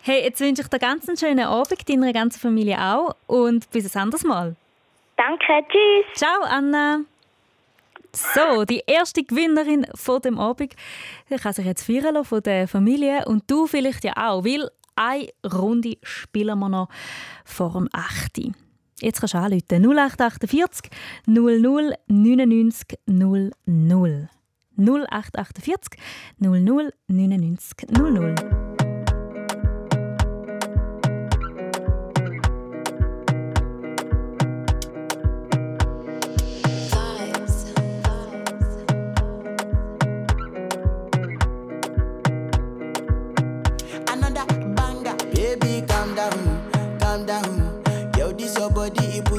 Hey, 0.01 0.23
jetzt 0.23 0.39
wünsche 0.39 0.61
ich 0.61 0.67
dir 0.67 0.79
ganz 0.79 1.07
einen 1.07 1.17
schönen 1.17 1.45
Abend, 1.45 1.87
deiner 1.87 2.13
ganzen 2.13 2.39
Familie 2.39 2.79
auch 2.81 3.15
und 3.27 3.69
bis 3.71 3.95
ein 3.95 4.01
anderes 4.01 4.23
Mal. 4.23 4.55
Danke, 5.17 5.65
tschüss. 5.69 6.05
Ciao, 6.15 6.41
Anna. 6.43 7.01
So, 8.13 8.65
die 8.65 8.81
erste 8.87 9.23
Gewinnerin 9.23 9.85
von 9.93 10.21
dem 10.21 10.39
Abend 10.39 10.73
die 11.29 11.35
kann 11.35 11.53
sich 11.53 11.65
jetzt 11.65 11.83
feiern 11.83 12.15
lassen 12.15 12.25
von 12.25 12.41
der 12.41 12.67
Familie 12.67 13.25
und 13.25 13.43
du 13.49 13.67
vielleicht 13.67 14.03
ja 14.03 14.13
auch, 14.15 14.43
weil 14.43 14.69
eine 14.95 15.29
Runde 15.45 15.97
spielen 16.01 16.57
wir 16.59 16.69
noch 16.69 16.89
vor 17.45 17.73
dem 17.73 17.89
8. 17.91 18.51
Jetzt 18.99 19.19
kannst 19.19 19.35
du 19.35 19.37
anrufen. 19.37 19.61
0848 19.69 20.91
00 21.27 21.95
99 22.07 22.97
00. 23.05 23.51
0848 24.77 25.99
00 26.39 26.93
99 27.07 27.89
00. 27.89 28.66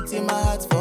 put 0.00 0.12
in 0.12 0.26
my 0.26 0.32
heart 0.32 0.62
for 0.70 0.77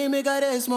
Dime 0.00 0.20
care 0.20 0.58
să 0.58 0.66
mă 0.68 0.76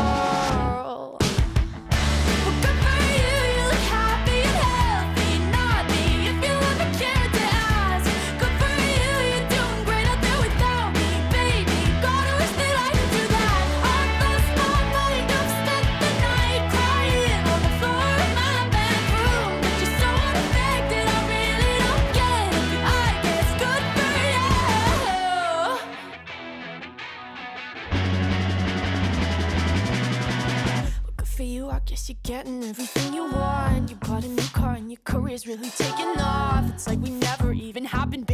You're 32.11 32.19
getting 32.23 32.61
everything 32.65 33.13
you 33.13 33.23
want. 33.23 33.89
You 33.89 33.95
bought 33.95 34.25
a 34.25 34.27
new 34.27 34.43
car 34.51 34.73
and 34.73 34.91
your 34.91 34.99
career's 35.05 35.47
really 35.47 35.69
taking 35.69 36.19
off. 36.19 36.69
It's 36.69 36.85
like 36.85 36.99
we 36.99 37.09
never 37.09 37.53
even 37.53 37.85
happened, 37.85 38.27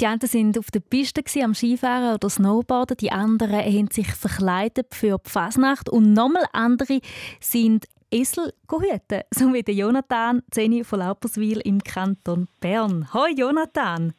Die 0.00 0.06
einen 0.06 0.22
waren 0.22 0.58
auf 0.58 0.70
der 0.70 0.80
Piste 0.80 1.22
am 1.42 1.54
Skifahren 1.54 2.14
oder 2.14 2.30
Snowboarden, 2.30 2.96
die 2.96 3.12
anderen 3.12 3.60
haben 3.60 3.90
sich 3.90 4.06
verkleidet 4.06 4.94
für 4.94 5.18
die 5.18 5.30
Fasnacht 5.30 5.90
und 5.90 6.14
nochmal 6.14 6.46
andere 6.52 7.00
sind 7.38 7.86
Esel 8.10 8.54
gehüten, 8.66 9.22
so 9.30 9.52
wie 9.52 9.62
der 9.62 9.74
Jonathan 9.74 10.42
Zeni 10.50 10.84
von 10.84 11.00
Lauperswil 11.00 11.60
im 11.60 11.82
Kanton 11.82 12.48
Bern. 12.60 13.12
Hoi 13.12 13.32
Jonathan! 13.36 14.14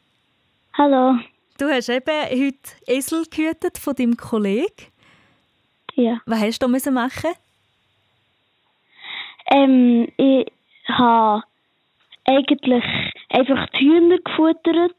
Hallo. 0.78 1.18
Du 1.58 1.66
hast 1.66 1.90
eben 1.90 2.06
heute 2.06 2.70
Esel 2.86 3.26
gehütet 3.26 3.80
von 3.80 3.96
deinem 3.96 4.18
Kollegen. 4.18 4.92
Ja. 5.96 6.22
Was 6.28 6.42
hast 6.42 6.60
du 6.62 6.68
da 6.72 6.92
machen? 6.92 7.32
Ähm, 9.48 10.08
ich 10.18 10.46
habe 10.90 11.42
eigentlich 12.28 12.84
einfach 13.30 13.68
die 13.72 13.86
Hühner 13.86 14.18
gefuttert. 14.20 14.96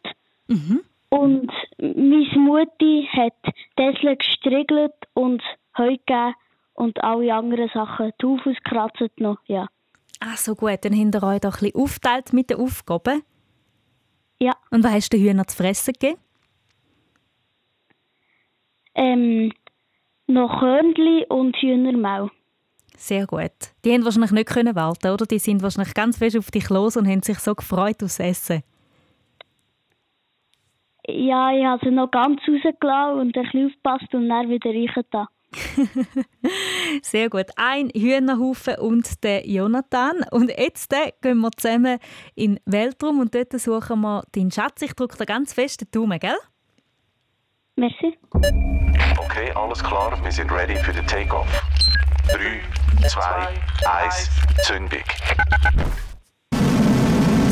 Und 1.10 1.52
meine 1.78 2.38
Mutti 2.38 3.08
hat 3.12 3.54
Tesla 3.76 4.14
gestriegelt 4.14 4.94
und 5.14 5.42
Heu 5.76 5.96
gegeben 5.96 6.34
und 6.74 7.02
alle 7.02 7.34
anderen 7.34 7.70
Sachen 7.72 8.12
drauf 8.18 8.40
ausgekratzt 8.40 9.18
noch, 9.18 9.38
ja. 9.46 9.68
Ah, 10.20 10.36
so 10.36 10.54
gut. 10.54 10.84
Dann 10.84 10.94
habt 10.94 11.14
ihr 11.14 11.22
euch 11.22 11.40
da 11.40 11.48
ein 11.48 11.52
bisschen 11.52 11.74
aufgeteilt 11.74 12.32
mit 12.32 12.50
den 12.50 12.58
Aufgaben. 12.58 13.22
Ja. 14.40 14.52
Und 14.70 14.84
was 14.84 14.92
hast 14.92 15.12
du 15.12 15.16
den 15.16 15.26
Hühnern 15.26 15.48
zu 15.48 15.56
fressen 15.56 15.92
gegeben? 15.92 16.20
Ähm, 18.94 19.52
noch 20.26 20.58
Körnchen 20.60 21.24
und 21.28 21.56
Hühnermaul. 21.56 22.30
Sehr 22.98 23.28
gut. 23.28 23.52
Die 23.84 23.92
haben 23.92 24.04
wahrscheinlich 24.04 24.32
nicht 24.32 24.48
können 24.48 24.74
warten, 24.74 25.12
oder? 25.12 25.24
Die 25.24 25.38
sind 25.38 25.62
wahrscheinlich 25.62 25.94
ganz 25.94 26.18
fest 26.18 26.36
auf 26.36 26.50
dich 26.50 26.68
los 26.68 26.96
und 26.96 27.06
haben 27.06 27.22
sich 27.22 27.38
so 27.38 27.54
gefreut 27.54 28.02
aufs 28.02 28.18
Essen. 28.18 28.64
Ja, 31.06 31.52
ich 31.52 31.64
habe 31.64 31.80
sie 31.84 31.92
noch 31.92 32.10
ganz 32.10 32.40
rausgelassen 32.40 33.20
und 33.20 33.36
ein 33.36 33.42
bisschen 33.42 33.66
aufgepasst 33.66 34.12
und 34.14 34.28
dann 34.28 34.48
wieder 34.48 34.70
reingetan. 34.70 35.28
Sehr 37.02 37.30
gut. 37.30 37.46
Ein 37.56 37.90
Hühnerhaufen 37.94 38.74
und 38.80 39.22
der 39.22 39.48
Jonathan. 39.48 40.24
Und 40.32 40.50
jetzt 40.50 40.92
äh, 40.92 41.12
gehen 41.22 41.38
wir 41.38 41.52
zusammen 41.52 41.98
in 42.34 42.56
den 42.56 42.60
Weltraum 42.66 43.20
und 43.20 43.32
dort 43.32 43.52
suchen 43.52 44.00
wir 44.00 44.24
deinen 44.32 44.50
Schatz. 44.50 44.82
Ich 44.82 44.94
drücke 44.94 45.16
dir 45.16 45.24
ganz 45.24 45.54
fest 45.54 45.80
den 45.82 45.88
Daumen, 45.92 46.18
gell? 46.18 46.36
Merci. 47.76 48.18
Okay, 48.32 49.52
alles 49.54 49.82
klar, 49.84 50.18
wir 50.20 50.32
sind 50.32 50.50
ready 50.50 50.74
für 50.74 50.92
den 50.92 51.06
Takeoff. 51.06 51.46
3, 52.32 52.60
2, 53.06 53.20
1, 53.86 54.30
Zündung. 54.62 55.02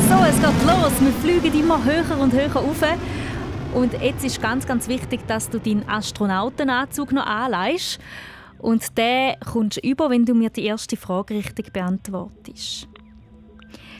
So, 0.09 0.23
es 0.23 0.35
geht 0.35 0.65
los. 0.65 0.93
Wir 0.99 1.11
fliegen 1.21 1.59
immer 1.59 1.83
höher 1.83 2.17
und 2.19 2.33
höher 2.33 2.55
auf. 2.55 2.81
Und 3.73 3.93
jetzt 4.01 4.23
ist 4.23 4.41
ganz, 4.41 4.65
ganz 4.65 4.87
wichtig, 4.87 5.27
dass 5.27 5.49
du 5.49 5.59
deinen 5.59 5.87
Astronautenanzug 5.87 7.11
noch 7.11 7.25
anleihst. 7.25 7.99
Und 8.59 8.97
den 8.97 9.35
kommst 9.39 9.77
du 9.77 9.87
über, 9.87 10.09
wenn 10.09 10.25
du 10.25 10.33
mir 10.33 10.49
die 10.49 10.65
erste 10.65 10.97
Frage 10.97 11.35
richtig 11.35 11.71
beantwortest. 11.71 12.87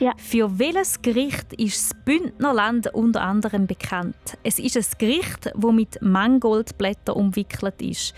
Ja. 0.00 0.12
Für 0.16 0.58
welches 0.58 1.02
Gericht 1.02 1.52
ist 1.54 1.90
das 1.90 2.04
Bündnerland 2.04 2.94
unter 2.94 3.22
anderem 3.22 3.66
bekannt? 3.66 4.16
Es 4.42 4.58
ist 4.58 4.76
ein 4.76 4.84
Gericht, 4.98 5.52
das 5.54 5.72
mit 5.72 6.00
Mangoldblättern 6.00 7.16
umwickelt 7.16 7.82
ist. 7.82 8.14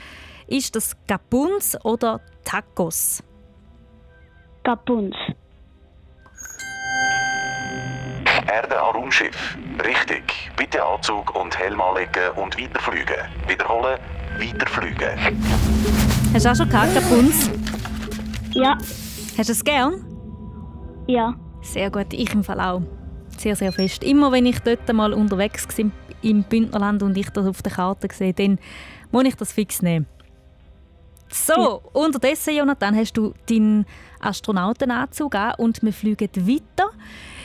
Ist 0.50 0.74
das 0.74 0.96
Gabuns 1.06 1.78
oder 1.84 2.20
Tacos? 2.44 3.22
Gabuns. 4.64 5.14
Erde 8.48 8.82
an 8.82 8.96
Raumschiff. 8.96 9.56
Richtig. 9.84 10.50
Bitte 10.56 10.84
Anzug 10.84 11.36
und 11.36 11.56
Helm 11.56 11.80
anlegen 11.80 12.32
und 12.34 12.60
weiterfliegen. 12.60 13.14
Wiederholen, 13.46 14.00
weiterfliegen. 14.38 15.40
Hast 16.34 16.44
du 16.44 16.50
auch 16.50 16.56
schon 16.56 16.68
gehabt, 16.68 16.94
Gabuns? 16.94 17.48
Ja. 18.50 18.76
Hast 19.38 19.50
du 19.50 19.52
es 19.52 19.62
gern? 19.62 20.04
Ja. 21.06 21.32
Sehr 21.62 21.92
gut, 21.92 22.12
ich 22.12 22.34
im 22.34 22.42
Fall 22.42 22.60
auch. 22.60 22.82
Sehr, 23.38 23.54
sehr 23.54 23.70
fest. 23.70 24.02
Immer 24.02 24.32
wenn 24.32 24.46
ich 24.46 24.58
dort 24.58 24.92
mal 24.92 25.12
unterwegs 25.12 25.68
war 25.78 25.90
im 26.22 26.42
Bündnerland 26.42 27.04
und 27.04 27.16
ich 27.16 27.30
das 27.30 27.46
auf 27.46 27.62
der 27.62 27.70
Karte 27.70 28.08
sehe, 28.12 28.34
dann 28.34 28.58
muss 29.12 29.24
ich 29.26 29.36
das 29.36 29.52
fix 29.52 29.80
nehmen. 29.80 30.06
So, 31.32 31.82
unterdessen, 31.92 32.56
Jonathan, 32.56 32.96
hast 32.96 33.12
du 33.16 33.34
deinen 33.48 33.86
Astronautenanzug 34.20 35.34
an 35.34 35.54
und 35.58 35.82
wir 35.82 35.92
fliegen 35.92 36.28
weiter. 36.34 36.90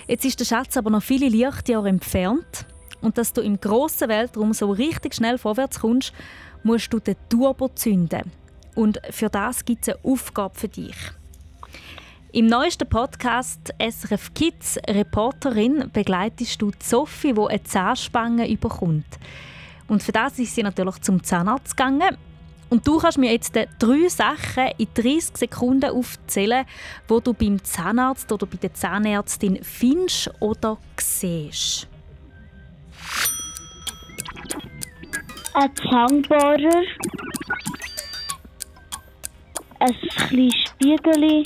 Jetzt 0.08 0.26
ist 0.26 0.40
der 0.40 0.46
Schatz 0.46 0.76
aber 0.76 0.90
noch 0.90 1.04
viele 1.04 1.30
Lichtjahre 1.30 1.90
entfernt. 1.90 2.66
Und 3.02 3.18
dass 3.20 3.34
du 3.34 3.42
im 3.42 3.60
grossen 3.60 4.10
Weltraum 4.10 4.54
so 4.54 4.72
richtig 4.72 5.14
schnell 5.14 5.38
vorwärts 5.38 5.80
kommst, 5.80 6.14
musst 6.64 6.92
du 6.92 7.00
den 7.00 7.16
Turbo 7.30 7.70
zünden. 7.70 8.32
Und 8.74 9.00
für 9.12 9.30
das 9.30 9.64
gibt 9.64 9.88
es 9.88 9.94
eine 9.94 10.04
Aufgabe 10.04 10.56
für 10.58 10.68
dich. 10.68 10.96
Im 12.32 12.48
neuesten 12.48 12.90
Podcast 12.90 13.74
SRF 13.80 14.34
Kids 14.34 14.78
Reporterin 14.90 15.90
begleitest 15.94 16.62
du 16.62 16.72
Sophie, 16.84 17.34
die 17.34 17.40
eine 17.40 17.64
Zahnspange 17.64 18.50
überkommt. 18.50 19.06
Und 19.88 20.02
für 20.02 20.12
das 20.12 20.40
ist 20.40 20.56
sie 20.56 20.64
natürlich 20.64 21.00
zum 21.02 21.24
Zahnarzt 21.24 21.78
gegangen. 21.78 22.18
Und 22.70 22.88
du 22.88 22.98
kannst 22.98 23.18
mir 23.18 23.32
jetzt 23.32 23.56
drei 23.56 24.08
Sachen 24.10 24.70
in 24.78 24.88
30 24.94 25.38
Sekunden 25.38 25.92
aufzählen, 25.92 26.66
wo 27.08 27.20
du 27.20 27.34
beim 27.34 27.64
Zahnarzt 27.64 28.32
oder 28.32 28.46
bei 28.46 28.58
der 28.58 28.74
Zahnärztin 28.74 29.64
findest 29.64 30.32
oder 30.40 30.78
siehst. 31.00 31.88
Ein 35.54 35.74
Zahnbohrer, 35.76 36.84
ein 39.80 39.96
kleines 40.10 40.54
Spiegel 40.68 41.44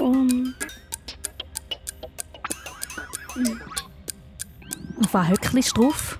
und... 0.00 0.54
Auf 5.00 5.14
was 5.14 5.28
hückelst 5.28 5.76
du 5.76 5.82
drauf? 5.82 6.18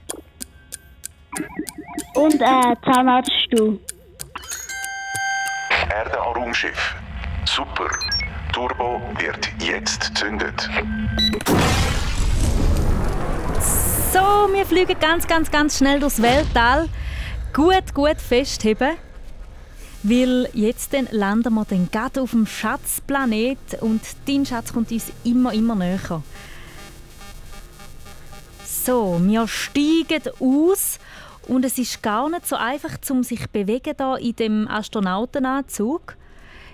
Und 2.15 2.43
ein 2.43 2.73
äh, 2.73 2.77
Zahnarztstuhl. 2.85 3.79
Erde 5.91 6.21
am 6.21 6.33
Raumschiff. 6.35 6.95
Super. 7.47 7.89
Turbo 8.53 9.01
wird 9.19 9.49
jetzt 9.61 10.17
zündet. 10.17 10.69
So, 14.13 14.21
wir 14.53 14.67
fliegen 14.67 14.99
ganz, 15.01 15.27
ganz, 15.27 15.51
ganz 15.51 15.79
schnell 15.79 16.01
durchs 16.01 16.21
Weltall. 16.21 16.89
Gut, 17.55 17.95
gut 17.95 18.21
festheben. 18.21 18.97
Weil 20.03 20.49
jetzt 20.53 20.93
dann 20.93 21.09
landen 21.13 21.55
wir 21.55 21.65
dann 21.65 21.89
gerade 21.91 22.21
auf 22.21 22.33
dem 22.33 22.47
Schatzplanet 22.47 23.81
und 23.81 24.03
dein 24.27 24.45
Schatz 24.45 24.73
kommt 24.73 24.91
uns 24.91 25.13
immer, 25.25 25.53
immer 25.53 25.77
näher. 25.77 26.23
So, 28.65 29.21
wir 29.23 29.47
steigen 29.47 30.23
aus 30.41 30.99
und 31.49 31.65
es 31.65 31.79
ist 31.79 32.03
gar 32.03 32.29
nicht 32.29 32.47
so 32.47 32.57
einfach, 32.57 32.93
um 33.11 33.23
sich 33.23 33.41
zu 33.41 33.49
bewegen 33.53 33.95
da 33.97 34.17
in 34.17 34.37
dem 34.37 34.69
Astronautenanzug. 34.69 36.17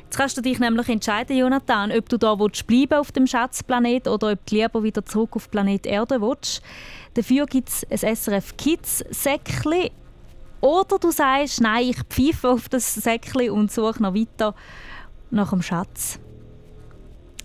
Jetzt 0.04 0.16
kannst 0.16 0.36
du 0.38 0.40
dich 0.40 0.58
nämlich 0.58 0.88
entscheiden, 0.88 1.36
Jonathan, 1.36 1.92
ob 1.92 2.08
du 2.08 2.16
da 2.16 2.34
bleiben 2.34 2.94
auf 2.94 3.12
dem 3.12 3.26
Schatzplanet 3.26 4.08
oder 4.08 4.32
ob 4.32 4.46
du 4.46 4.56
lieber 4.56 4.82
wieder 4.82 5.04
zurück 5.04 5.36
auf 5.36 5.50
Planet 5.50 5.86
Erde 5.86 6.20
willst. 6.22 6.62
Dafür 7.14 7.44
gibt 7.46 7.68
es 7.68 7.86
ein 7.90 8.16
SRF 8.16 8.56
Kids 8.56 9.04
Säckchen. 9.10 9.90
Oder 10.60 10.98
du 10.98 11.10
sagst, 11.10 11.60
nein, 11.60 11.90
ich 11.90 11.98
pfeife 12.08 12.48
auf 12.48 12.68
das 12.68 12.94
Säckchen 12.94 13.50
und 13.50 13.70
suche 13.70 14.02
noch 14.02 14.14
weiter 14.14 14.54
nach 15.30 15.50
dem 15.50 15.60
Schatz. 15.60 16.18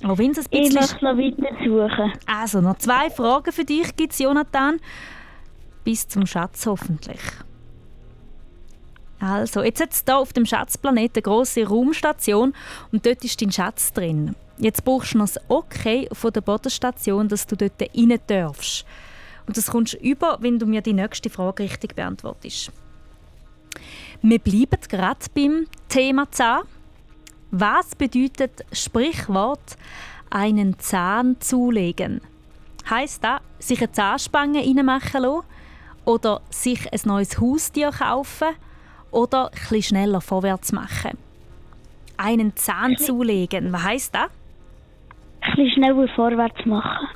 Auch 0.03 0.17
wenn 0.17 0.31
es 0.31 0.39
ein 0.39 0.43
bisschen... 0.49 0.65
Ich 0.65 0.73
möchte 0.73 1.03
noch 1.03 1.17
weiter 1.17 1.55
suchen. 1.63 2.13
Also, 2.25 2.61
noch 2.61 2.77
zwei 2.77 3.09
Fragen 3.09 3.51
für 3.51 3.65
dich 3.65 3.95
gibt 3.95 4.17
Jonathan 4.19 4.79
bis 5.83 6.07
zum 6.07 6.25
Schatz 6.25 6.65
hoffentlich. 6.65 7.19
Also, 9.19 9.63
jetzt 9.63 9.81
hat 9.81 9.93
es 9.93 10.03
hier 10.05 10.17
auf 10.17 10.33
dem 10.33 10.45
Schatzplaneten 10.45 11.15
eine 11.15 11.21
grosse 11.21 11.65
Raumstation 11.65 12.53
und 12.91 13.05
dort 13.05 13.23
ist 13.23 13.41
dein 13.41 13.51
Schatz 13.51 13.93
drin. 13.93 14.35
Jetzt 14.57 14.83
brauchst 14.83 15.13
du 15.13 15.19
noch 15.19 15.27
das 15.27 15.39
Okay 15.47 16.09
von 16.11 16.33
der 16.33 16.41
Bodenstation, 16.41 17.27
dass 17.29 17.47
du 17.47 17.55
dort 17.55 17.81
rein 17.81 18.19
darfst. 18.27 18.85
Und 19.47 19.57
das 19.57 19.71
kommst 19.71 19.93
du 19.93 19.97
über, 19.97 20.37
wenn 20.41 20.59
du 20.59 20.65
mir 20.65 20.81
die 20.81 20.93
nächste 20.93 21.29
Frage 21.29 21.63
richtig 21.63 21.95
beantwortest. 21.95 22.71
Wir 24.21 24.39
bleiben 24.39 24.79
gerade 24.89 25.25
beim 25.33 25.67
Thema 25.89 26.31
Zahn. 26.31 26.63
Was 27.51 27.95
bedeutet 27.95 28.65
Sprichwort 28.71 29.77
einen 30.29 30.79
Zahn 30.79 31.39
zulegen? 31.39 32.21
Heißt 32.89 33.23
das, 33.23 33.41
sich 33.59 33.79
eine 33.79 33.91
Zahnspange 33.91 34.59
reinmachen 34.59 35.21
lassen? 35.21 35.45
Oder 36.05 36.41
sich 36.49 36.91
ein 36.91 36.99
neues 37.05 37.39
Haustier 37.39 37.91
kaufen 37.91 38.49
oder 39.11 39.51
etwas 39.53 39.85
schneller 39.85 40.21
vorwärts 40.21 40.71
machen. 40.71 41.17
Einen 42.17 42.55
Zahn 42.55 42.97
zulegen, 42.97 43.71
was 43.71 43.83
heisst 43.83 44.15
das? 44.15 44.29
Ein 45.41 45.69
schneller 45.71 46.07
vorwärts 46.15 46.65
machen. 46.65 47.07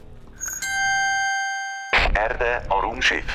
Erde 2.16 2.62
an 2.70 2.80
Raumschiff. 2.80 3.26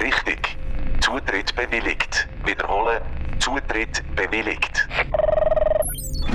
Richtig. 0.00 0.56
Zutritt 1.00 1.54
bewilligt. 1.54 2.28
Wiederholen. 2.44 3.02
Zutritt 3.38 4.02
bewilligt. 4.16 4.88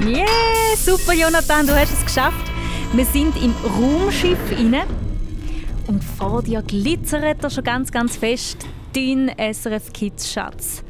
Yeah, 0.03 0.75
super 0.75 1.13
Jonathan, 1.13 1.65
du 1.67 1.75
hast 1.75 1.93
es 1.93 2.05
geschafft. 2.05 2.51
Wir 2.93 3.05
sind 3.05 3.35
im 3.41 3.53
Raumschiff 3.63 4.51
inne 4.51 4.85
und 5.87 6.03
vor 6.03 6.41
dir 6.41 6.61
glitzert 6.61 7.43
er 7.43 7.49
schon 7.49 7.63
ganz, 7.63 7.91
ganz 7.91 8.17
fest 8.17 8.65
dein 8.93 9.31
SRF 9.37 9.93
Kids 9.93 10.31
Schatz. 10.31 10.83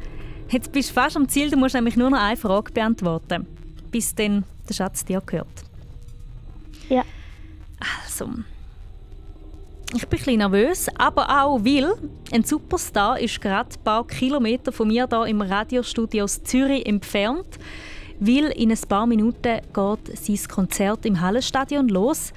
Jetzt 0.48 0.72
bist 0.72 0.90
du 0.90 0.94
fast 0.94 1.16
am 1.16 1.28
Ziel, 1.28 1.50
du 1.50 1.56
musst 1.56 1.74
nämlich 1.74 1.96
nur 1.96 2.10
noch 2.10 2.20
eine 2.20 2.36
Frage 2.36 2.72
beantworten, 2.72 3.46
bis 3.90 4.14
dann 4.14 4.44
der 4.68 4.74
Schatz 4.74 5.04
dir 5.04 5.20
gehört. 5.24 5.64
Ja. 6.88 7.02
Also, 8.04 8.30
ich 9.94 10.06
bin 10.06 10.20
ein 10.26 10.38
nervös, 10.38 10.88
aber 10.96 11.28
auch 11.28 11.64
weil 11.64 11.94
ein 12.32 12.44
Superstar 12.44 13.18
ist 13.18 13.40
gerade 13.40 13.70
ein 13.76 13.84
paar 13.84 14.06
Kilometer 14.06 14.72
von 14.72 14.88
mir 14.88 15.06
hier 15.08 15.26
im 15.26 15.40
Radiostudio 15.40 16.24
aus 16.24 16.42
Zürich 16.42 16.86
entfernt, 16.86 17.58
weil 18.18 18.46
in 18.52 18.70
ein 18.70 18.78
paar 18.88 19.06
Minuten 19.06 19.60
geht 19.72 20.18
sein 20.18 20.48
Konzert 20.48 21.04
im 21.06 21.20
Hallenstadion 21.20 21.88
los. 21.88 22.32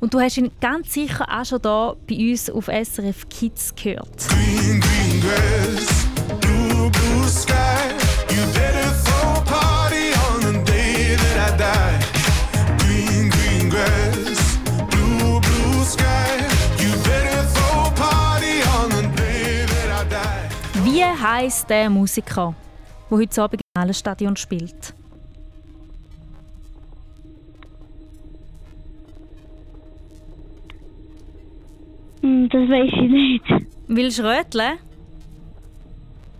Und 0.00 0.14
du 0.14 0.20
hast 0.20 0.36
ihn 0.36 0.50
ganz 0.60 0.92
sicher 0.92 1.26
auch 1.28 1.44
schon 1.44 1.60
hier 1.62 1.96
bei 2.08 2.30
uns 2.30 2.48
auf 2.50 2.66
SRF 2.66 3.28
Kids 3.28 3.74
gehört. 3.74 4.28
Green, 4.28 4.80
green 4.80 5.20
grass, 5.20 6.06
blue, 6.40 6.88
blue 6.90 7.28
sky. 7.28 7.54
You 8.30 8.44
better 8.54 8.92
throw 9.04 9.38
a 9.38 9.44
party 9.44 10.14
on 10.30 10.40
the 10.40 10.64
day 10.70 11.16
that 11.16 11.52
I 11.52 11.56
die. 11.56 11.98
Green, 12.78 13.28
green 13.28 13.70
grass, 13.70 14.58
blue, 14.88 15.40
blue 15.40 15.84
sky. 15.84 16.46
You 16.78 16.92
better 17.02 17.42
throw 17.52 17.86
a 17.86 17.90
party 17.96 18.62
on 18.78 18.90
the 18.90 19.08
day 19.20 19.66
that 19.66 20.06
I 20.06 20.08
die. 20.08 20.84
Wie 20.84 21.02
heisst 21.02 21.68
der 21.68 21.90
Musiker, 21.90 22.54
der 23.10 23.18
heute 23.18 23.42
Abend 23.42 23.62
im 23.76 23.92
Stadion 23.92 24.36
spielt? 24.36 24.94
Hm, 32.28 32.48
das 32.50 32.68
weiß 32.68 32.90
ich 32.92 33.10
nicht. 33.10 33.44
Willst 33.86 34.18
du 34.18 34.22
röteln? 34.24 34.78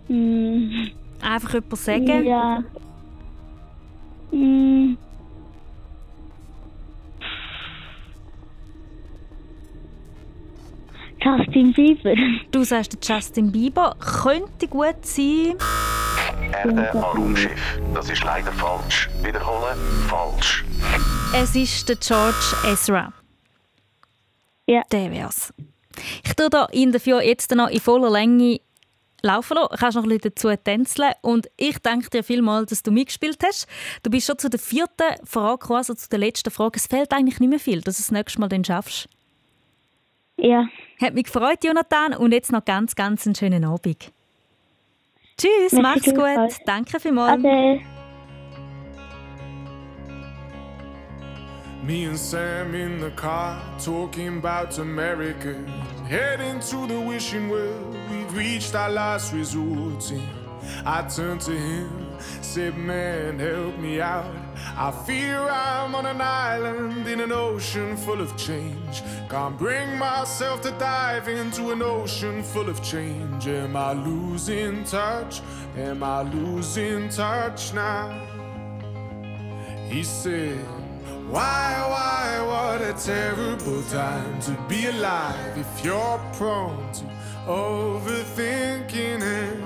Mm. 0.07 0.87
Einfach 1.19 1.55
etwas 1.55 1.85
sagen? 1.85 2.25
Ja. 2.25 2.63
Mm. 4.31 4.97
Justin 11.21 11.73
Bieber. 11.73 12.13
Du 12.51 12.63
sagst 12.63 12.93
der 12.93 13.15
Justin 13.15 13.51
Bieber. 13.51 13.95
Könnte 13.99 14.67
gut 14.67 15.03
sein. 15.03 15.55
Erde 16.53 16.91
an 16.91 16.99
Raumschiff. 16.99 17.79
Das 17.95 18.09
ist 18.11 18.23
leider 18.23 18.51
falsch. 18.51 19.09
Wiederholen, 19.23 19.77
falsch. 20.07 20.63
Es 21.33 21.55
ist 21.55 21.89
der 21.89 21.95
George 21.95 22.55
Ezra. 22.71 23.11
Ja. 24.67 24.83
Der 24.91 25.11
wär's. 25.11 25.51
Ich 26.23 26.33
tue 26.35 26.49
da 26.49 26.65
in 26.71 26.91
dafür 26.91 27.21
jetzt 27.21 27.53
noch 27.55 27.69
in 27.69 27.79
voller 27.79 28.09
Länge 28.09 28.59
laufen 29.21 29.55
lassen. 29.55 29.75
Kannst 29.77 29.95
noch 29.95 30.03
ein 30.03 30.09
bisschen 30.09 30.31
dazu 30.35 30.55
tänzeln. 30.63 31.11
Und 31.21 31.47
ich 31.57 31.77
danke 31.79 32.09
dir 32.09 32.23
vielmals, 32.23 32.69
dass 32.69 32.83
du 32.83 32.91
mitgespielt 32.91 33.39
hast. 33.45 33.67
Du 34.03 34.09
bist 34.09 34.27
schon 34.27 34.37
zu 34.37 34.49
der 34.49 34.59
vierten 34.59 35.15
Frage, 35.25 35.73
also 35.73 35.93
zu 35.93 36.09
der 36.09 36.19
letzten 36.19 36.51
Frage. 36.51 36.77
Es 36.77 36.87
fehlt 36.87 37.11
eigentlich 37.11 37.39
nicht 37.39 37.49
mehr 37.49 37.59
viel, 37.59 37.81
dass 37.81 37.97
du 37.97 38.03
das 38.03 38.11
nächste 38.11 38.39
Mal 38.39 38.49
dann 38.49 38.63
schaffst. 38.63 39.09
Ja. 40.37 40.67
Hat 41.01 41.13
mich 41.13 41.25
gefreut, 41.25 41.63
Jonathan. 41.63 42.13
Und 42.13 42.31
jetzt 42.31 42.51
noch 42.51 42.63
ganz, 42.63 42.95
ganz 42.95 43.25
einen 43.25 43.35
schönen 43.35 43.65
Abend. 43.65 44.11
Tschüss, 45.37 45.71
Merci 45.71 45.81
mach's 45.81 46.05
gut. 46.05 46.59
Danke 46.65 46.99
vielmals. 46.99 47.43
Ade. 47.43 47.81
Me 51.89 52.03
and 52.03 52.19
Sam 52.19 52.75
in 52.75 52.99
the 52.99 53.09
car 53.09 53.59
talking 53.79 54.37
about 54.37 54.77
America, 54.77 55.55
heading 56.07 56.59
to 56.59 56.85
the 56.85 57.01
wishing 57.01 57.49
well. 57.49 57.83
We've 58.11 58.31
reached 58.37 58.75
our 58.75 58.91
last 58.91 59.33
resort. 59.33 60.11
And 60.11 60.87
I 60.87 61.01
turned 61.07 61.41
to 61.41 61.51
him, 61.51 61.89
said, 62.43 62.77
Man, 62.77 63.39
help 63.39 63.79
me 63.79 64.01
out. 64.01 64.35
I 64.77 64.91
fear 64.91 65.39
I'm 65.39 65.95
on 65.95 66.05
an 66.05 66.21
island 66.21 67.07
in 67.07 67.21
an 67.21 67.31
ocean 67.31 67.97
full 67.97 68.21
of 68.21 68.37
change. 68.37 69.01
Can't 69.27 69.57
bring 69.57 69.97
myself 69.97 70.61
to 70.61 70.71
dive 70.77 71.27
into 71.27 71.71
an 71.71 71.81
ocean 71.81 72.43
full 72.43 72.69
of 72.69 72.83
change. 72.83 73.47
Am 73.47 73.75
I 73.75 73.93
losing 73.93 74.83
touch? 74.83 75.41
Am 75.75 76.03
I 76.03 76.21
losing 76.21 77.09
touch 77.09 77.73
now? 77.73 78.11
He 79.89 80.03
said, 80.03 80.78
Why, 81.29 81.85
why, 81.87 82.41
what 82.41 82.81
a 82.81 82.93
terrible 82.93 83.83
time 83.83 84.41
to 84.41 84.57
be 84.67 84.87
alive 84.87 85.55
if 85.55 85.85
you're 85.85 86.19
prone 86.33 86.91
to 86.93 87.03
overthinking 87.45 89.21
it. 89.21 89.59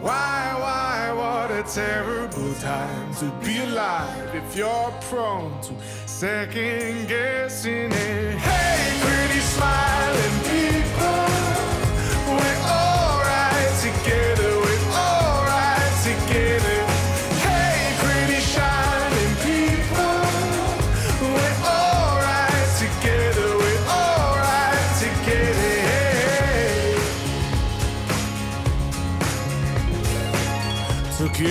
Why, 0.00 0.56
why, 0.58 1.12
what 1.12 1.50
a 1.50 1.62
terrible 1.62 2.54
time 2.54 3.14
to 3.16 3.26
be 3.44 3.58
alive 3.64 4.34
if 4.34 4.56
you're 4.56 4.94
prone 5.02 5.60
to 5.64 5.74
second 6.06 7.06
guessing 7.06 7.92
it. 7.92 8.38
Hey, 8.38 9.00
pretty 9.02 9.40
smiling 9.40 10.43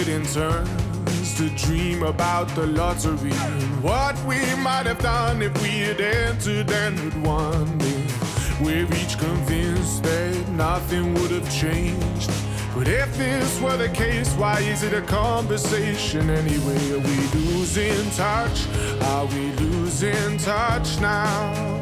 In 0.08 0.26
turns 0.26 1.38
to 1.38 1.49
dream 1.51 2.04
about 2.04 2.49
the 2.56 2.68
lottery 2.68 3.32
and 3.32 3.84
what 3.84 4.22
we 4.26 4.36
might 4.56 4.86
have 4.86 4.99
done 4.99 5.41
if 5.41 5.54
we 5.62 5.70
had 5.70 6.01
entered 6.01 6.70
and 6.70 6.99
had 6.99 7.26
won 7.26 7.78
it. 7.80 8.60
We're 8.60 8.86
each 9.01 9.18
convinced 9.18 10.04
that 10.04 10.49
nothing 10.49 11.14
would 11.14 11.32
have 11.32 11.49
changed. 11.49 12.30
But 12.76 12.89
if 12.89 13.18
this 13.18 13.62
were 13.62 13.78
the 13.78 13.88
case, 13.88 14.34
why 14.34 14.60
is 14.60 14.84
it 14.84 14.93
a 14.93 15.01
conversation 15.01 16.30
anyway? 16.30 16.91
Are 16.91 16.99
we 16.99 17.18
losing 17.39 18.12
touch? 18.12 18.68
Are 19.04 19.26
we 19.28 19.54
losing 19.54 20.38
touch 20.38 20.99
now? 20.99 21.80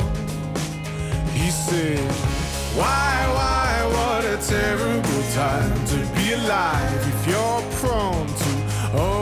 He 1.33 1.49
said, 1.49 2.40
Why, 2.73 3.27
why, 3.35 3.85
what 3.95 4.23
a 4.23 4.37
terrible 4.47 5.23
time 5.33 5.85
to 5.87 5.97
be 6.15 6.31
alive 6.33 7.07
if 7.07 7.27
you're 7.27 7.61
prone 7.79 8.27
to 8.27 8.51
overthinking 8.95 9.20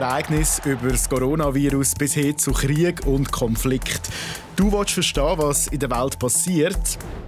Sportereignis 0.00 0.62
über 0.64 0.92
das 0.92 1.10
Coronavirus 1.10 1.94
bis 1.94 2.14
hin 2.14 2.38
zu 2.38 2.52
Krieg 2.52 3.06
und 3.06 3.30
Konflikt. 3.30 4.08
Du 4.56 4.72
willst 4.72 4.92
verstehen, 4.92 5.34
was 5.36 5.66
in 5.66 5.78
der 5.78 5.90
Welt 5.90 6.18
passiert. 6.18 6.78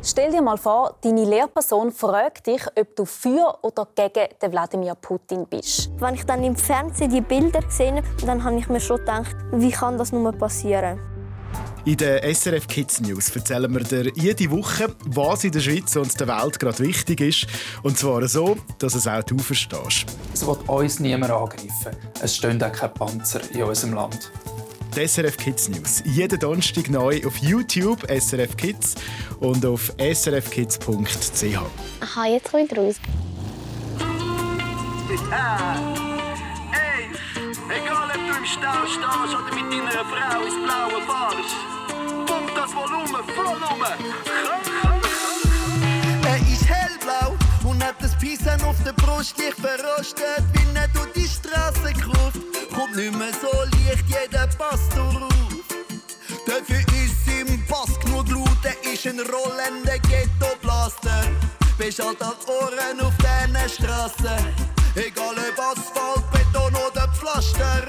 Stell 0.02 0.30
dir 0.30 0.40
mal 0.40 0.56
vor, 0.56 0.94
deine 1.02 1.26
Lehrperson 1.26 1.92
fragt 1.92 2.46
dich, 2.46 2.62
ob 2.74 2.96
du 2.96 3.04
für 3.04 3.58
oder 3.60 3.86
gegen 3.94 4.26
den 4.40 4.52
Wladimir 4.52 4.94
Putin 4.94 5.44
bist. 5.44 5.90
Wenn 5.98 6.14
ich 6.14 6.24
dann 6.24 6.42
im 6.42 6.56
Fernsehen 6.56 7.10
die 7.10 7.20
Bilder 7.20 7.60
gesehen 7.60 7.96
habe, 7.96 8.26
dann 8.26 8.42
habe 8.42 8.56
ich 8.58 8.68
mir 8.70 8.80
schon 8.80 8.96
gedacht, 8.96 9.36
wie 9.52 9.70
kann 9.70 9.98
das 9.98 10.10
nur 10.10 10.32
passieren? 10.32 10.98
In 11.84 11.96
den 11.96 12.32
SRF 12.32 12.68
Kids 12.68 13.00
News 13.00 13.34
erzählen 13.34 13.72
wir 13.74 13.82
dir 13.82 14.12
jede 14.14 14.48
Woche, 14.52 14.94
was 15.04 15.42
in 15.42 15.50
der 15.50 15.58
Schweiz 15.58 15.96
und 15.96 16.18
der 16.20 16.28
Welt 16.28 16.60
gerade 16.60 16.78
wichtig 16.78 17.20
ist. 17.20 17.46
Und 17.82 17.98
zwar 17.98 18.26
so, 18.28 18.56
dass 18.78 18.94
es 18.94 19.08
auch 19.08 19.24
du 19.24 19.36
verstehst. 19.38 20.06
Es 20.32 20.46
wird 20.46 20.68
uns 20.68 21.00
niemand 21.00 21.32
angreifen. 21.32 21.96
Es 22.20 22.36
stehen 22.36 22.62
auch 22.62 22.70
keine 22.70 22.92
Panzer 22.92 23.40
in 23.52 23.64
unserem 23.64 23.94
Land. 23.94 24.30
Die 24.94 25.08
SRF 25.08 25.36
Kids 25.36 25.70
News. 25.70 26.04
Jeden 26.04 26.38
Donnerstag 26.38 26.88
neu 26.88 27.20
auf 27.26 27.36
YouTube 27.38 28.06
SRF 28.08 28.56
Kids 28.56 28.94
und 29.40 29.66
auf 29.66 29.92
srfkids.ch. 29.98 30.86
Aha, 32.00 32.26
jetzt 32.26 32.48
komme 32.48 32.64
ich 32.64 32.78
raus. 32.78 32.94
Ey, 36.70 37.08
egal 37.76 38.06
ob 38.06 38.14
du 38.14 38.38
im 38.38 38.46
Stau 38.46 38.86
stehst 38.86 39.34
oder 39.34 39.52
mit 39.52 39.72
deiner 39.72 40.04
Frau 40.04 40.44
ins 40.44 40.54
Blaue 40.54 41.02
fahrst. 41.08 41.71
Volumen 42.74 43.24
voll 43.34 43.46
um. 43.46 43.82
Er 46.24 46.36
ist 46.36 46.64
hellblau 46.64 47.36
und 47.64 47.84
hat 47.84 47.96
das 48.00 48.16
Pissen 48.18 48.62
auf 48.64 48.76
der 48.84 48.92
Brust 48.92 49.38
leicht 49.38 49.58
verrostet, 49.58 50.44
wie 50.52 50.76
er 50.76 50.88
durch 50.88 51.12
die 51.12 51.28
Straße 51.28 51.92
kraft. 51.92 52.40
Kommt 52.74 52.96
nicht 52.96 53.14
mehr 53.16 53.32
so 53.40 53.52
leicht, 53.64 54.04
jeder 54.08 54.46
passt 54.58 54.92
darauf. 54.96 55.28
Dafür 56.46 56.80
ist 57.04 57.28
im 57.28 57.64
Pass 57.66 57.98
genug 58.00 58.28
laut, 58.30 58.64
er 58.64 58.92
ist 58.92 59.06
ein 59.06 59.20
rollender 59.20 59.98
Ghetto-Blaster. 60.08 61.24
Beschallt 61.76 62.22
an 62.22 62.34
Ohren 62.46 63.00
auf 63.00 63.14
diesen 63.18 63.68
Straßen. 63.68 64.46
Egal 64.94 65.34
ob 65.34 65.58
Asphalt, 65.58 66.30
Beton 66.32 66.74
oder 66.74 67.08
Pflaster. 67.08 67.88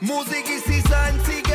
Musik 0.00 0.44
ist 0.48 0.88
sein 0.88 1.14
einziger 1.14 1.45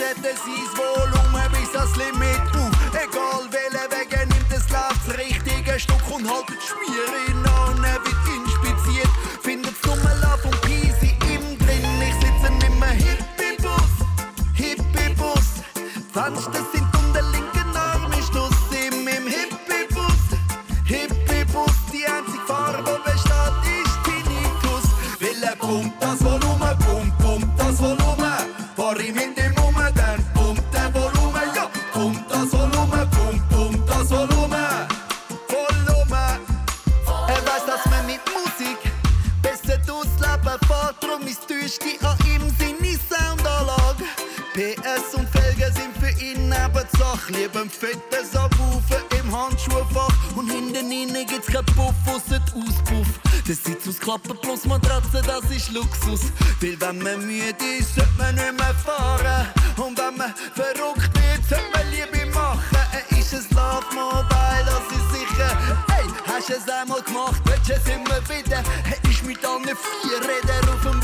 Zetten 0.00 0.22
sein 0.22 0.68
Volumen 0.78 1.52
bis 1.52 1.76
ans 1.76 1.94
Limit 1.96 2.40
auf. 2.56 2.72
Egal 2.94 3.44
welche 3.50 3.84
Wege 3.92 4.26
nimmt 4.32 4.50
es 4.50 4.66
läuft 4.70 5.06
das 5.06 5.18
richtige 5.18 5.78
Stück 5.78 6.10
und 6.10 6.26
haltet 6.26 6.56
Schmier 6.62 7.04
in 7.28 7.44
an, 7.44 7.82
wird 7.82 8.24
inspiziert. 8.34 9.10
Findet 9.42 9.76
Summe 9.84 10.12
Love 10.22 10.48
und 10.48 10.60
Peasy 10.62 11.14
im 11.34 11.58
drin. 11.58 11.84
Ich 12.00 12.14
sitze 12.14 12.46
in 12.46 12.62
einem 12.62 12.82
Hippie-Bus, 12.82 13.92
Hippie-Bus. 14.54 15.48
Fenster 16.14 16.64
sind 16.72 16.79
Ist 41.70 41.84
die 41.84 42.04
an 42.04 42.18
ihm 42.26 42.42
seine 42.58 42.98
Soundanlage. 43.08 44.02
PS 44.54 45.14
und 45.14 45.28
Felgen 45.28 45.72
sind 45.72 45.96
für 46.00 46.10
ihn 46.20 46.50
eben 46.50 46.86
die 46.92 46.98
Sache. 46.98 47.30
Lieber 47.32 47.60
ein 47.60 47.70
fettes 47.70 48.34
Abwufen 48.34 48.96
im 49.20 49.30
Handschuhfach. 49.30 50.12
Und 50.34 50.50
hinten 50.50 50.90
innen 50.90 51.24
gibt's 51.28 51.46
kein 51.46 51.64
Puff, 51.66 51.94
ausser 52.08 52.42
Auspuff. 52.56 53.06
Der 53.46 53.54
Sitz 53.54 53.86
aus 53.86 54.00
Klappen 54.00 54.36
plus 54.42 54.64
Matratze, 54.64 55.22
das 55.24 55.48
ist 55.48 55.70
Luxus. 55.70 56.32
Weil 56.60 56.80
wenn 56.80 56.98
man 56.98 57.24
müde 57.24 57.64
ist, 57.78 57.94
sollte 57.94 58.10
man 58.18 58.34
nicht 58.34 58.52
mehr 58.52 58.74
fahren. 58.74 59.46
Und 59.76 59.96
wenn 59.96 60.16
man 60.16 60.34
verrückt 60.52 61.14
wird, 61.14 61.48
sollte 61.48 61.70
man 61.72 61.88
Liebe 61.92 62.26
machen. 62.34 62.60
Er 62.90 63.16
ist 63.16 63.32
ein 63.32 63.46
Love 63.54 63.86
Mobile, 63.94 64.66
das 64.66 64.98
ist 64.98 65.12
sicher. 65.12 65.56
Hey, 65.88 66.06
hast 66.26 66.48
du 66.48 66.54
es 66.54 66.68
einmal 66.68 67.00
gemacht, 67.02 67.40
willst 67.44 67.68
du 67.68 67.74
es 67.74 67.86
immer 67.86 68.18
wieder? 68.28 68.60
Er 68.90 69.08
ist 69.08 69.24
mit 69.24 69.44
allen 69.44 69.62
vier 69.62 70.18
Rädern 70.18 70.68
auf 70.68 70.82
dem 70.82 70.99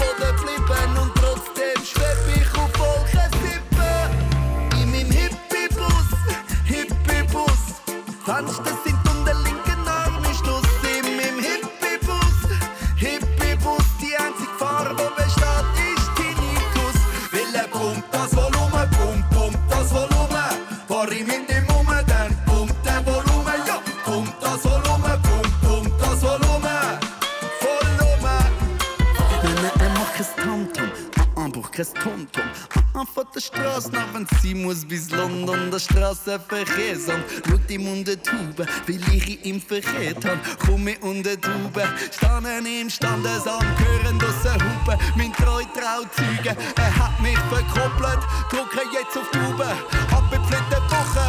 sie 34.46 34.54
muss 34.54 34.84
bis 34.84 35.10
London, 35.10 35.70
der 35.72 35.78
Straßenverkehrsamt. 35.80 37.24
Schaut 37.48 37.70
ihm 37.70 37.88
unter 37.88 38.14
die 38.14 38.22
Tube, 38.22 38.66
weil 38.86 39.14
ich 39.14 39.44
ihn 39.44 39.60
verkehrt 39.60 40.24
hab. 40.24 40.38
Komm 40.64 40.86
ich 40.88 41.02
unter 41.02 41.34
die 41.36 41.40
Tube, 41.40 41.82
standen 42.16 42.66
im 42.66 42.88
Standesamt, 42.88 43.64
hören 43.80 44.18
aus 44.22 44.42
der 44.44 44.54
Hupe, 44.54 44.98
mein 45.16 45.32
treu 45.32 45.62
Trauzeuge. 45.74 46.56
Er 46.76 46.96
hat 46.96 47.20
mich 47.20 47.38
verkoppelt, 47.50 48.22
drücke 48.50 48.82
jetzt 48.92 49.16
auf 49.16 49.28
die 49.32 49.38
Tube, 49.38 49.66
abgepflegte 50.12 50.80
Woche. 50.90 51.26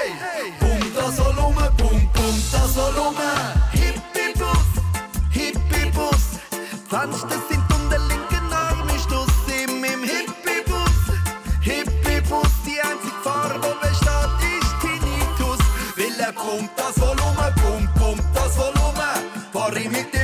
Ey, 0.00 0.52
bum 0.58 0.92
das 0.94 1.18
Volumen, 1.18 1.68
bum, 1.76 2.10
bum 2.12 2.42
das 2.50 2.76
Volumen. 2.76 3.37
límite. 19.78 20.17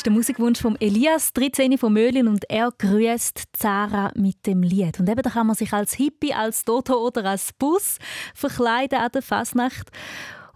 Ist 0.00 0.06
der 0.06 0.14
Musikwunsch 0.14 0.62
von 0.62 0.80
Elias, 0.80 1.34
13 1.34 1.76
von 1.76 1.92
Möhlin 1.92 2.26
und 2.26 2.48
er 2.48 2.70
grüßt 2.78 3.42
Zara 3.52 4.10
mit 4.14 4.46
dem 4.46 4.62
Lied. 4.62 4.98
Und 4.98 5.10
eben 5.10 5.20
da 5.20 5.28
kann 5.28 5.46
man 5.46 5.56
sich 5.56 5.74
als 5.74 5.92
Hippie, 5.92 6.32
als 6.32 6.64
Toto 6.64 6.94
oder 7.06 7.26
als 7.26 7.52
Bus 7.52 7.98
verkleiden 8.34 8.98
an 8.98 9.10
der 9.12 9.20
Fasnacht. 9.20 9.90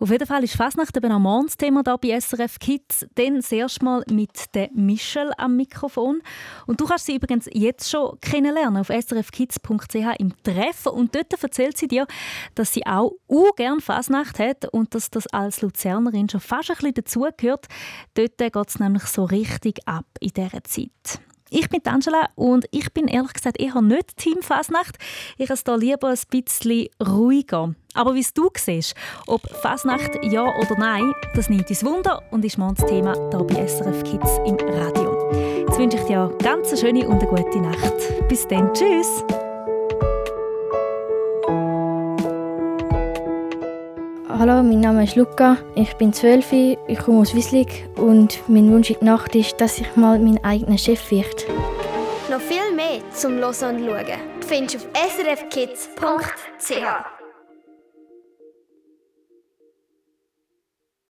Auf 0.04 0.10
jeden 0.10 0.26
Fall 0.26 0.44
ist 0.44 0.56
Fasnacht 0.56 0.94
eben 0.98 1.10
am 1.10 1.22
Morgensthema 1.22 1.82
da 1.82 1.96
bei 1.96 2.20
SRF 2.20 2.58
Kids. 2.58 3.06
Dann 3.14 3.36
das 3.36 3.50
erste 3.50 3.82
Mal 3.82 4.04
mit 4.10 4.54
der 4.54 4.68
Michelle 4.74 5.32
am 5.38 5.56
Mikrofon. 5.56 6.20
Und 6.66 6.78
du 6.78 6.84
kannst 6.84 7.06
sie 7.06 7.16
übrigens 7.16 7.48
jetzt 7.50 7.88
schon 7.88 8.20
kennenlernen 8.20 8.76
auf 8.76 8.88
srfkids.ch 8.88 10.18
im 10.18 10.34
Treffen. 10.42 10.92
Und 10.92 11.14
dort 11.14 11.32
erzählt 11.42 11.78
sie 11.78 11.88
dir, 11.88 12.06
dass 12.54 12.74
sie 12.74 12.84
auch 12.84 13.12
gern 13.56 13.80
Fasnacht 13.80 14.38
hat 14.38 14.66
und 14.74 14.94
dass 14.94 15.08
das 15.08 15.26
als 15.28 15.62
Luzernerin 15.62 16.28
schon 16.28 16.40
fast 16.40 16.68
ein 16.68 16.76
bisschen 16.76 16.94
dazugehört. 16.96 17.66
Dort 18.12 18.36
geht 18.36 18.68
es 18.68 18.78
nämlich 18.78 19.04
so 19.04 19.24
richtig 19.24 19.88
ab 19.88 20.04
in 20.20 20.32
dieser 20.36 20.62
Zeit. 20.64 21.18
Ich 21.56 21.68
bin 21.68 21.80
Angela 21.84 22.30
und 22.34 22.66
ich 22.72 22.92
bin 22.92 23.06
ehrlich 23.06 23.32
gesagt 23.32 23.60
eher 23.60 23.80
nicht 23.80 24.16
Team 24.16 24.42
Fasnacht. 24.42 24.96
Ich 25.38 25.50
habe 25.50 25.54
es 25.54 25.62
hier 25.62 25.78
lieber 25.78 26.08
ein 26.08 26.18
bisschen 26.28 26.88
ruhiger. 27.00 27.76
Aber 27.94 28.16
wie 28.16 28.26
du 28.34 28.50
siehst, 28.56 28.96
ob 29.28 29.48
Fasnacht 29.62 30.18
ja 30.24 30.42
oder 30.42 30.76
nein, 30.76 31.12
das 31.36 31.48
nimmt 31.48 31.70
uns 31.70 31.84
Wunder 31.84 32.20
und 32.32 32.44
ist 32.44 32.58
morgens 32.58 32.84
Thema 32.84 33.14
hier 33.30 33.44
bei 33.44 33.68
SRF 33.68 34.02
Kids 34.02 34.40
im 34.44 34.56
Radio. 34.56 35.30
Jetzt 35.60 35.78
wünsche 35.78 35.98
ich 35.98 36.04
dir 36.04 36.36
ganz 36.42 36.70
eine 36.70 36.76
schöne 36.76 37.06
und 37.08 37.22
eine 37.22 37.30
gute 37.30 37.60
Nacht. 37.60 38.28
Bis 38.28 38.48
dann, 38.48 38.74
tschüss! 38.74 39.22
Hallo, 44.36 44.64
mein 44.64 44.80
Name 44.80 45.04
ist 45.04 45.14
Luca, 45.14 45.58
ich 45.76 45.94
bin 45.94 46.12
12, 46.12 46.76
ich 46.88 46.98
komme 46.98 47.20
aus 47.20 47.36
Wieslig 47.36 47.86
und 47.96 48.40
mein 48.48 48.68
Wunsch 48.72 48.90
in 48.90 48.96
der 48.98 49.12
Nacht 49.12 49.36
ist, 49.36 49.60
dass 49.60 49.78
ich 49.78 49.94
mal 49.94 50.18
mein 50.18 50.42
eigener 50.42 50.76
Chef 50.76 51.08
werde. 51.12 51.44
Noch 52.28 52.40
viel 52.40 52.74
mehr 52.74 52.98
zum 53.12 53.36
Hören 53.36 53.76
und 53.76 53.86
Schauen 53.86 54.18
findest 54.40 54.74
du 54.74 54.78
auf 54.78 54.86
srfkids.ch. 55.12 57.13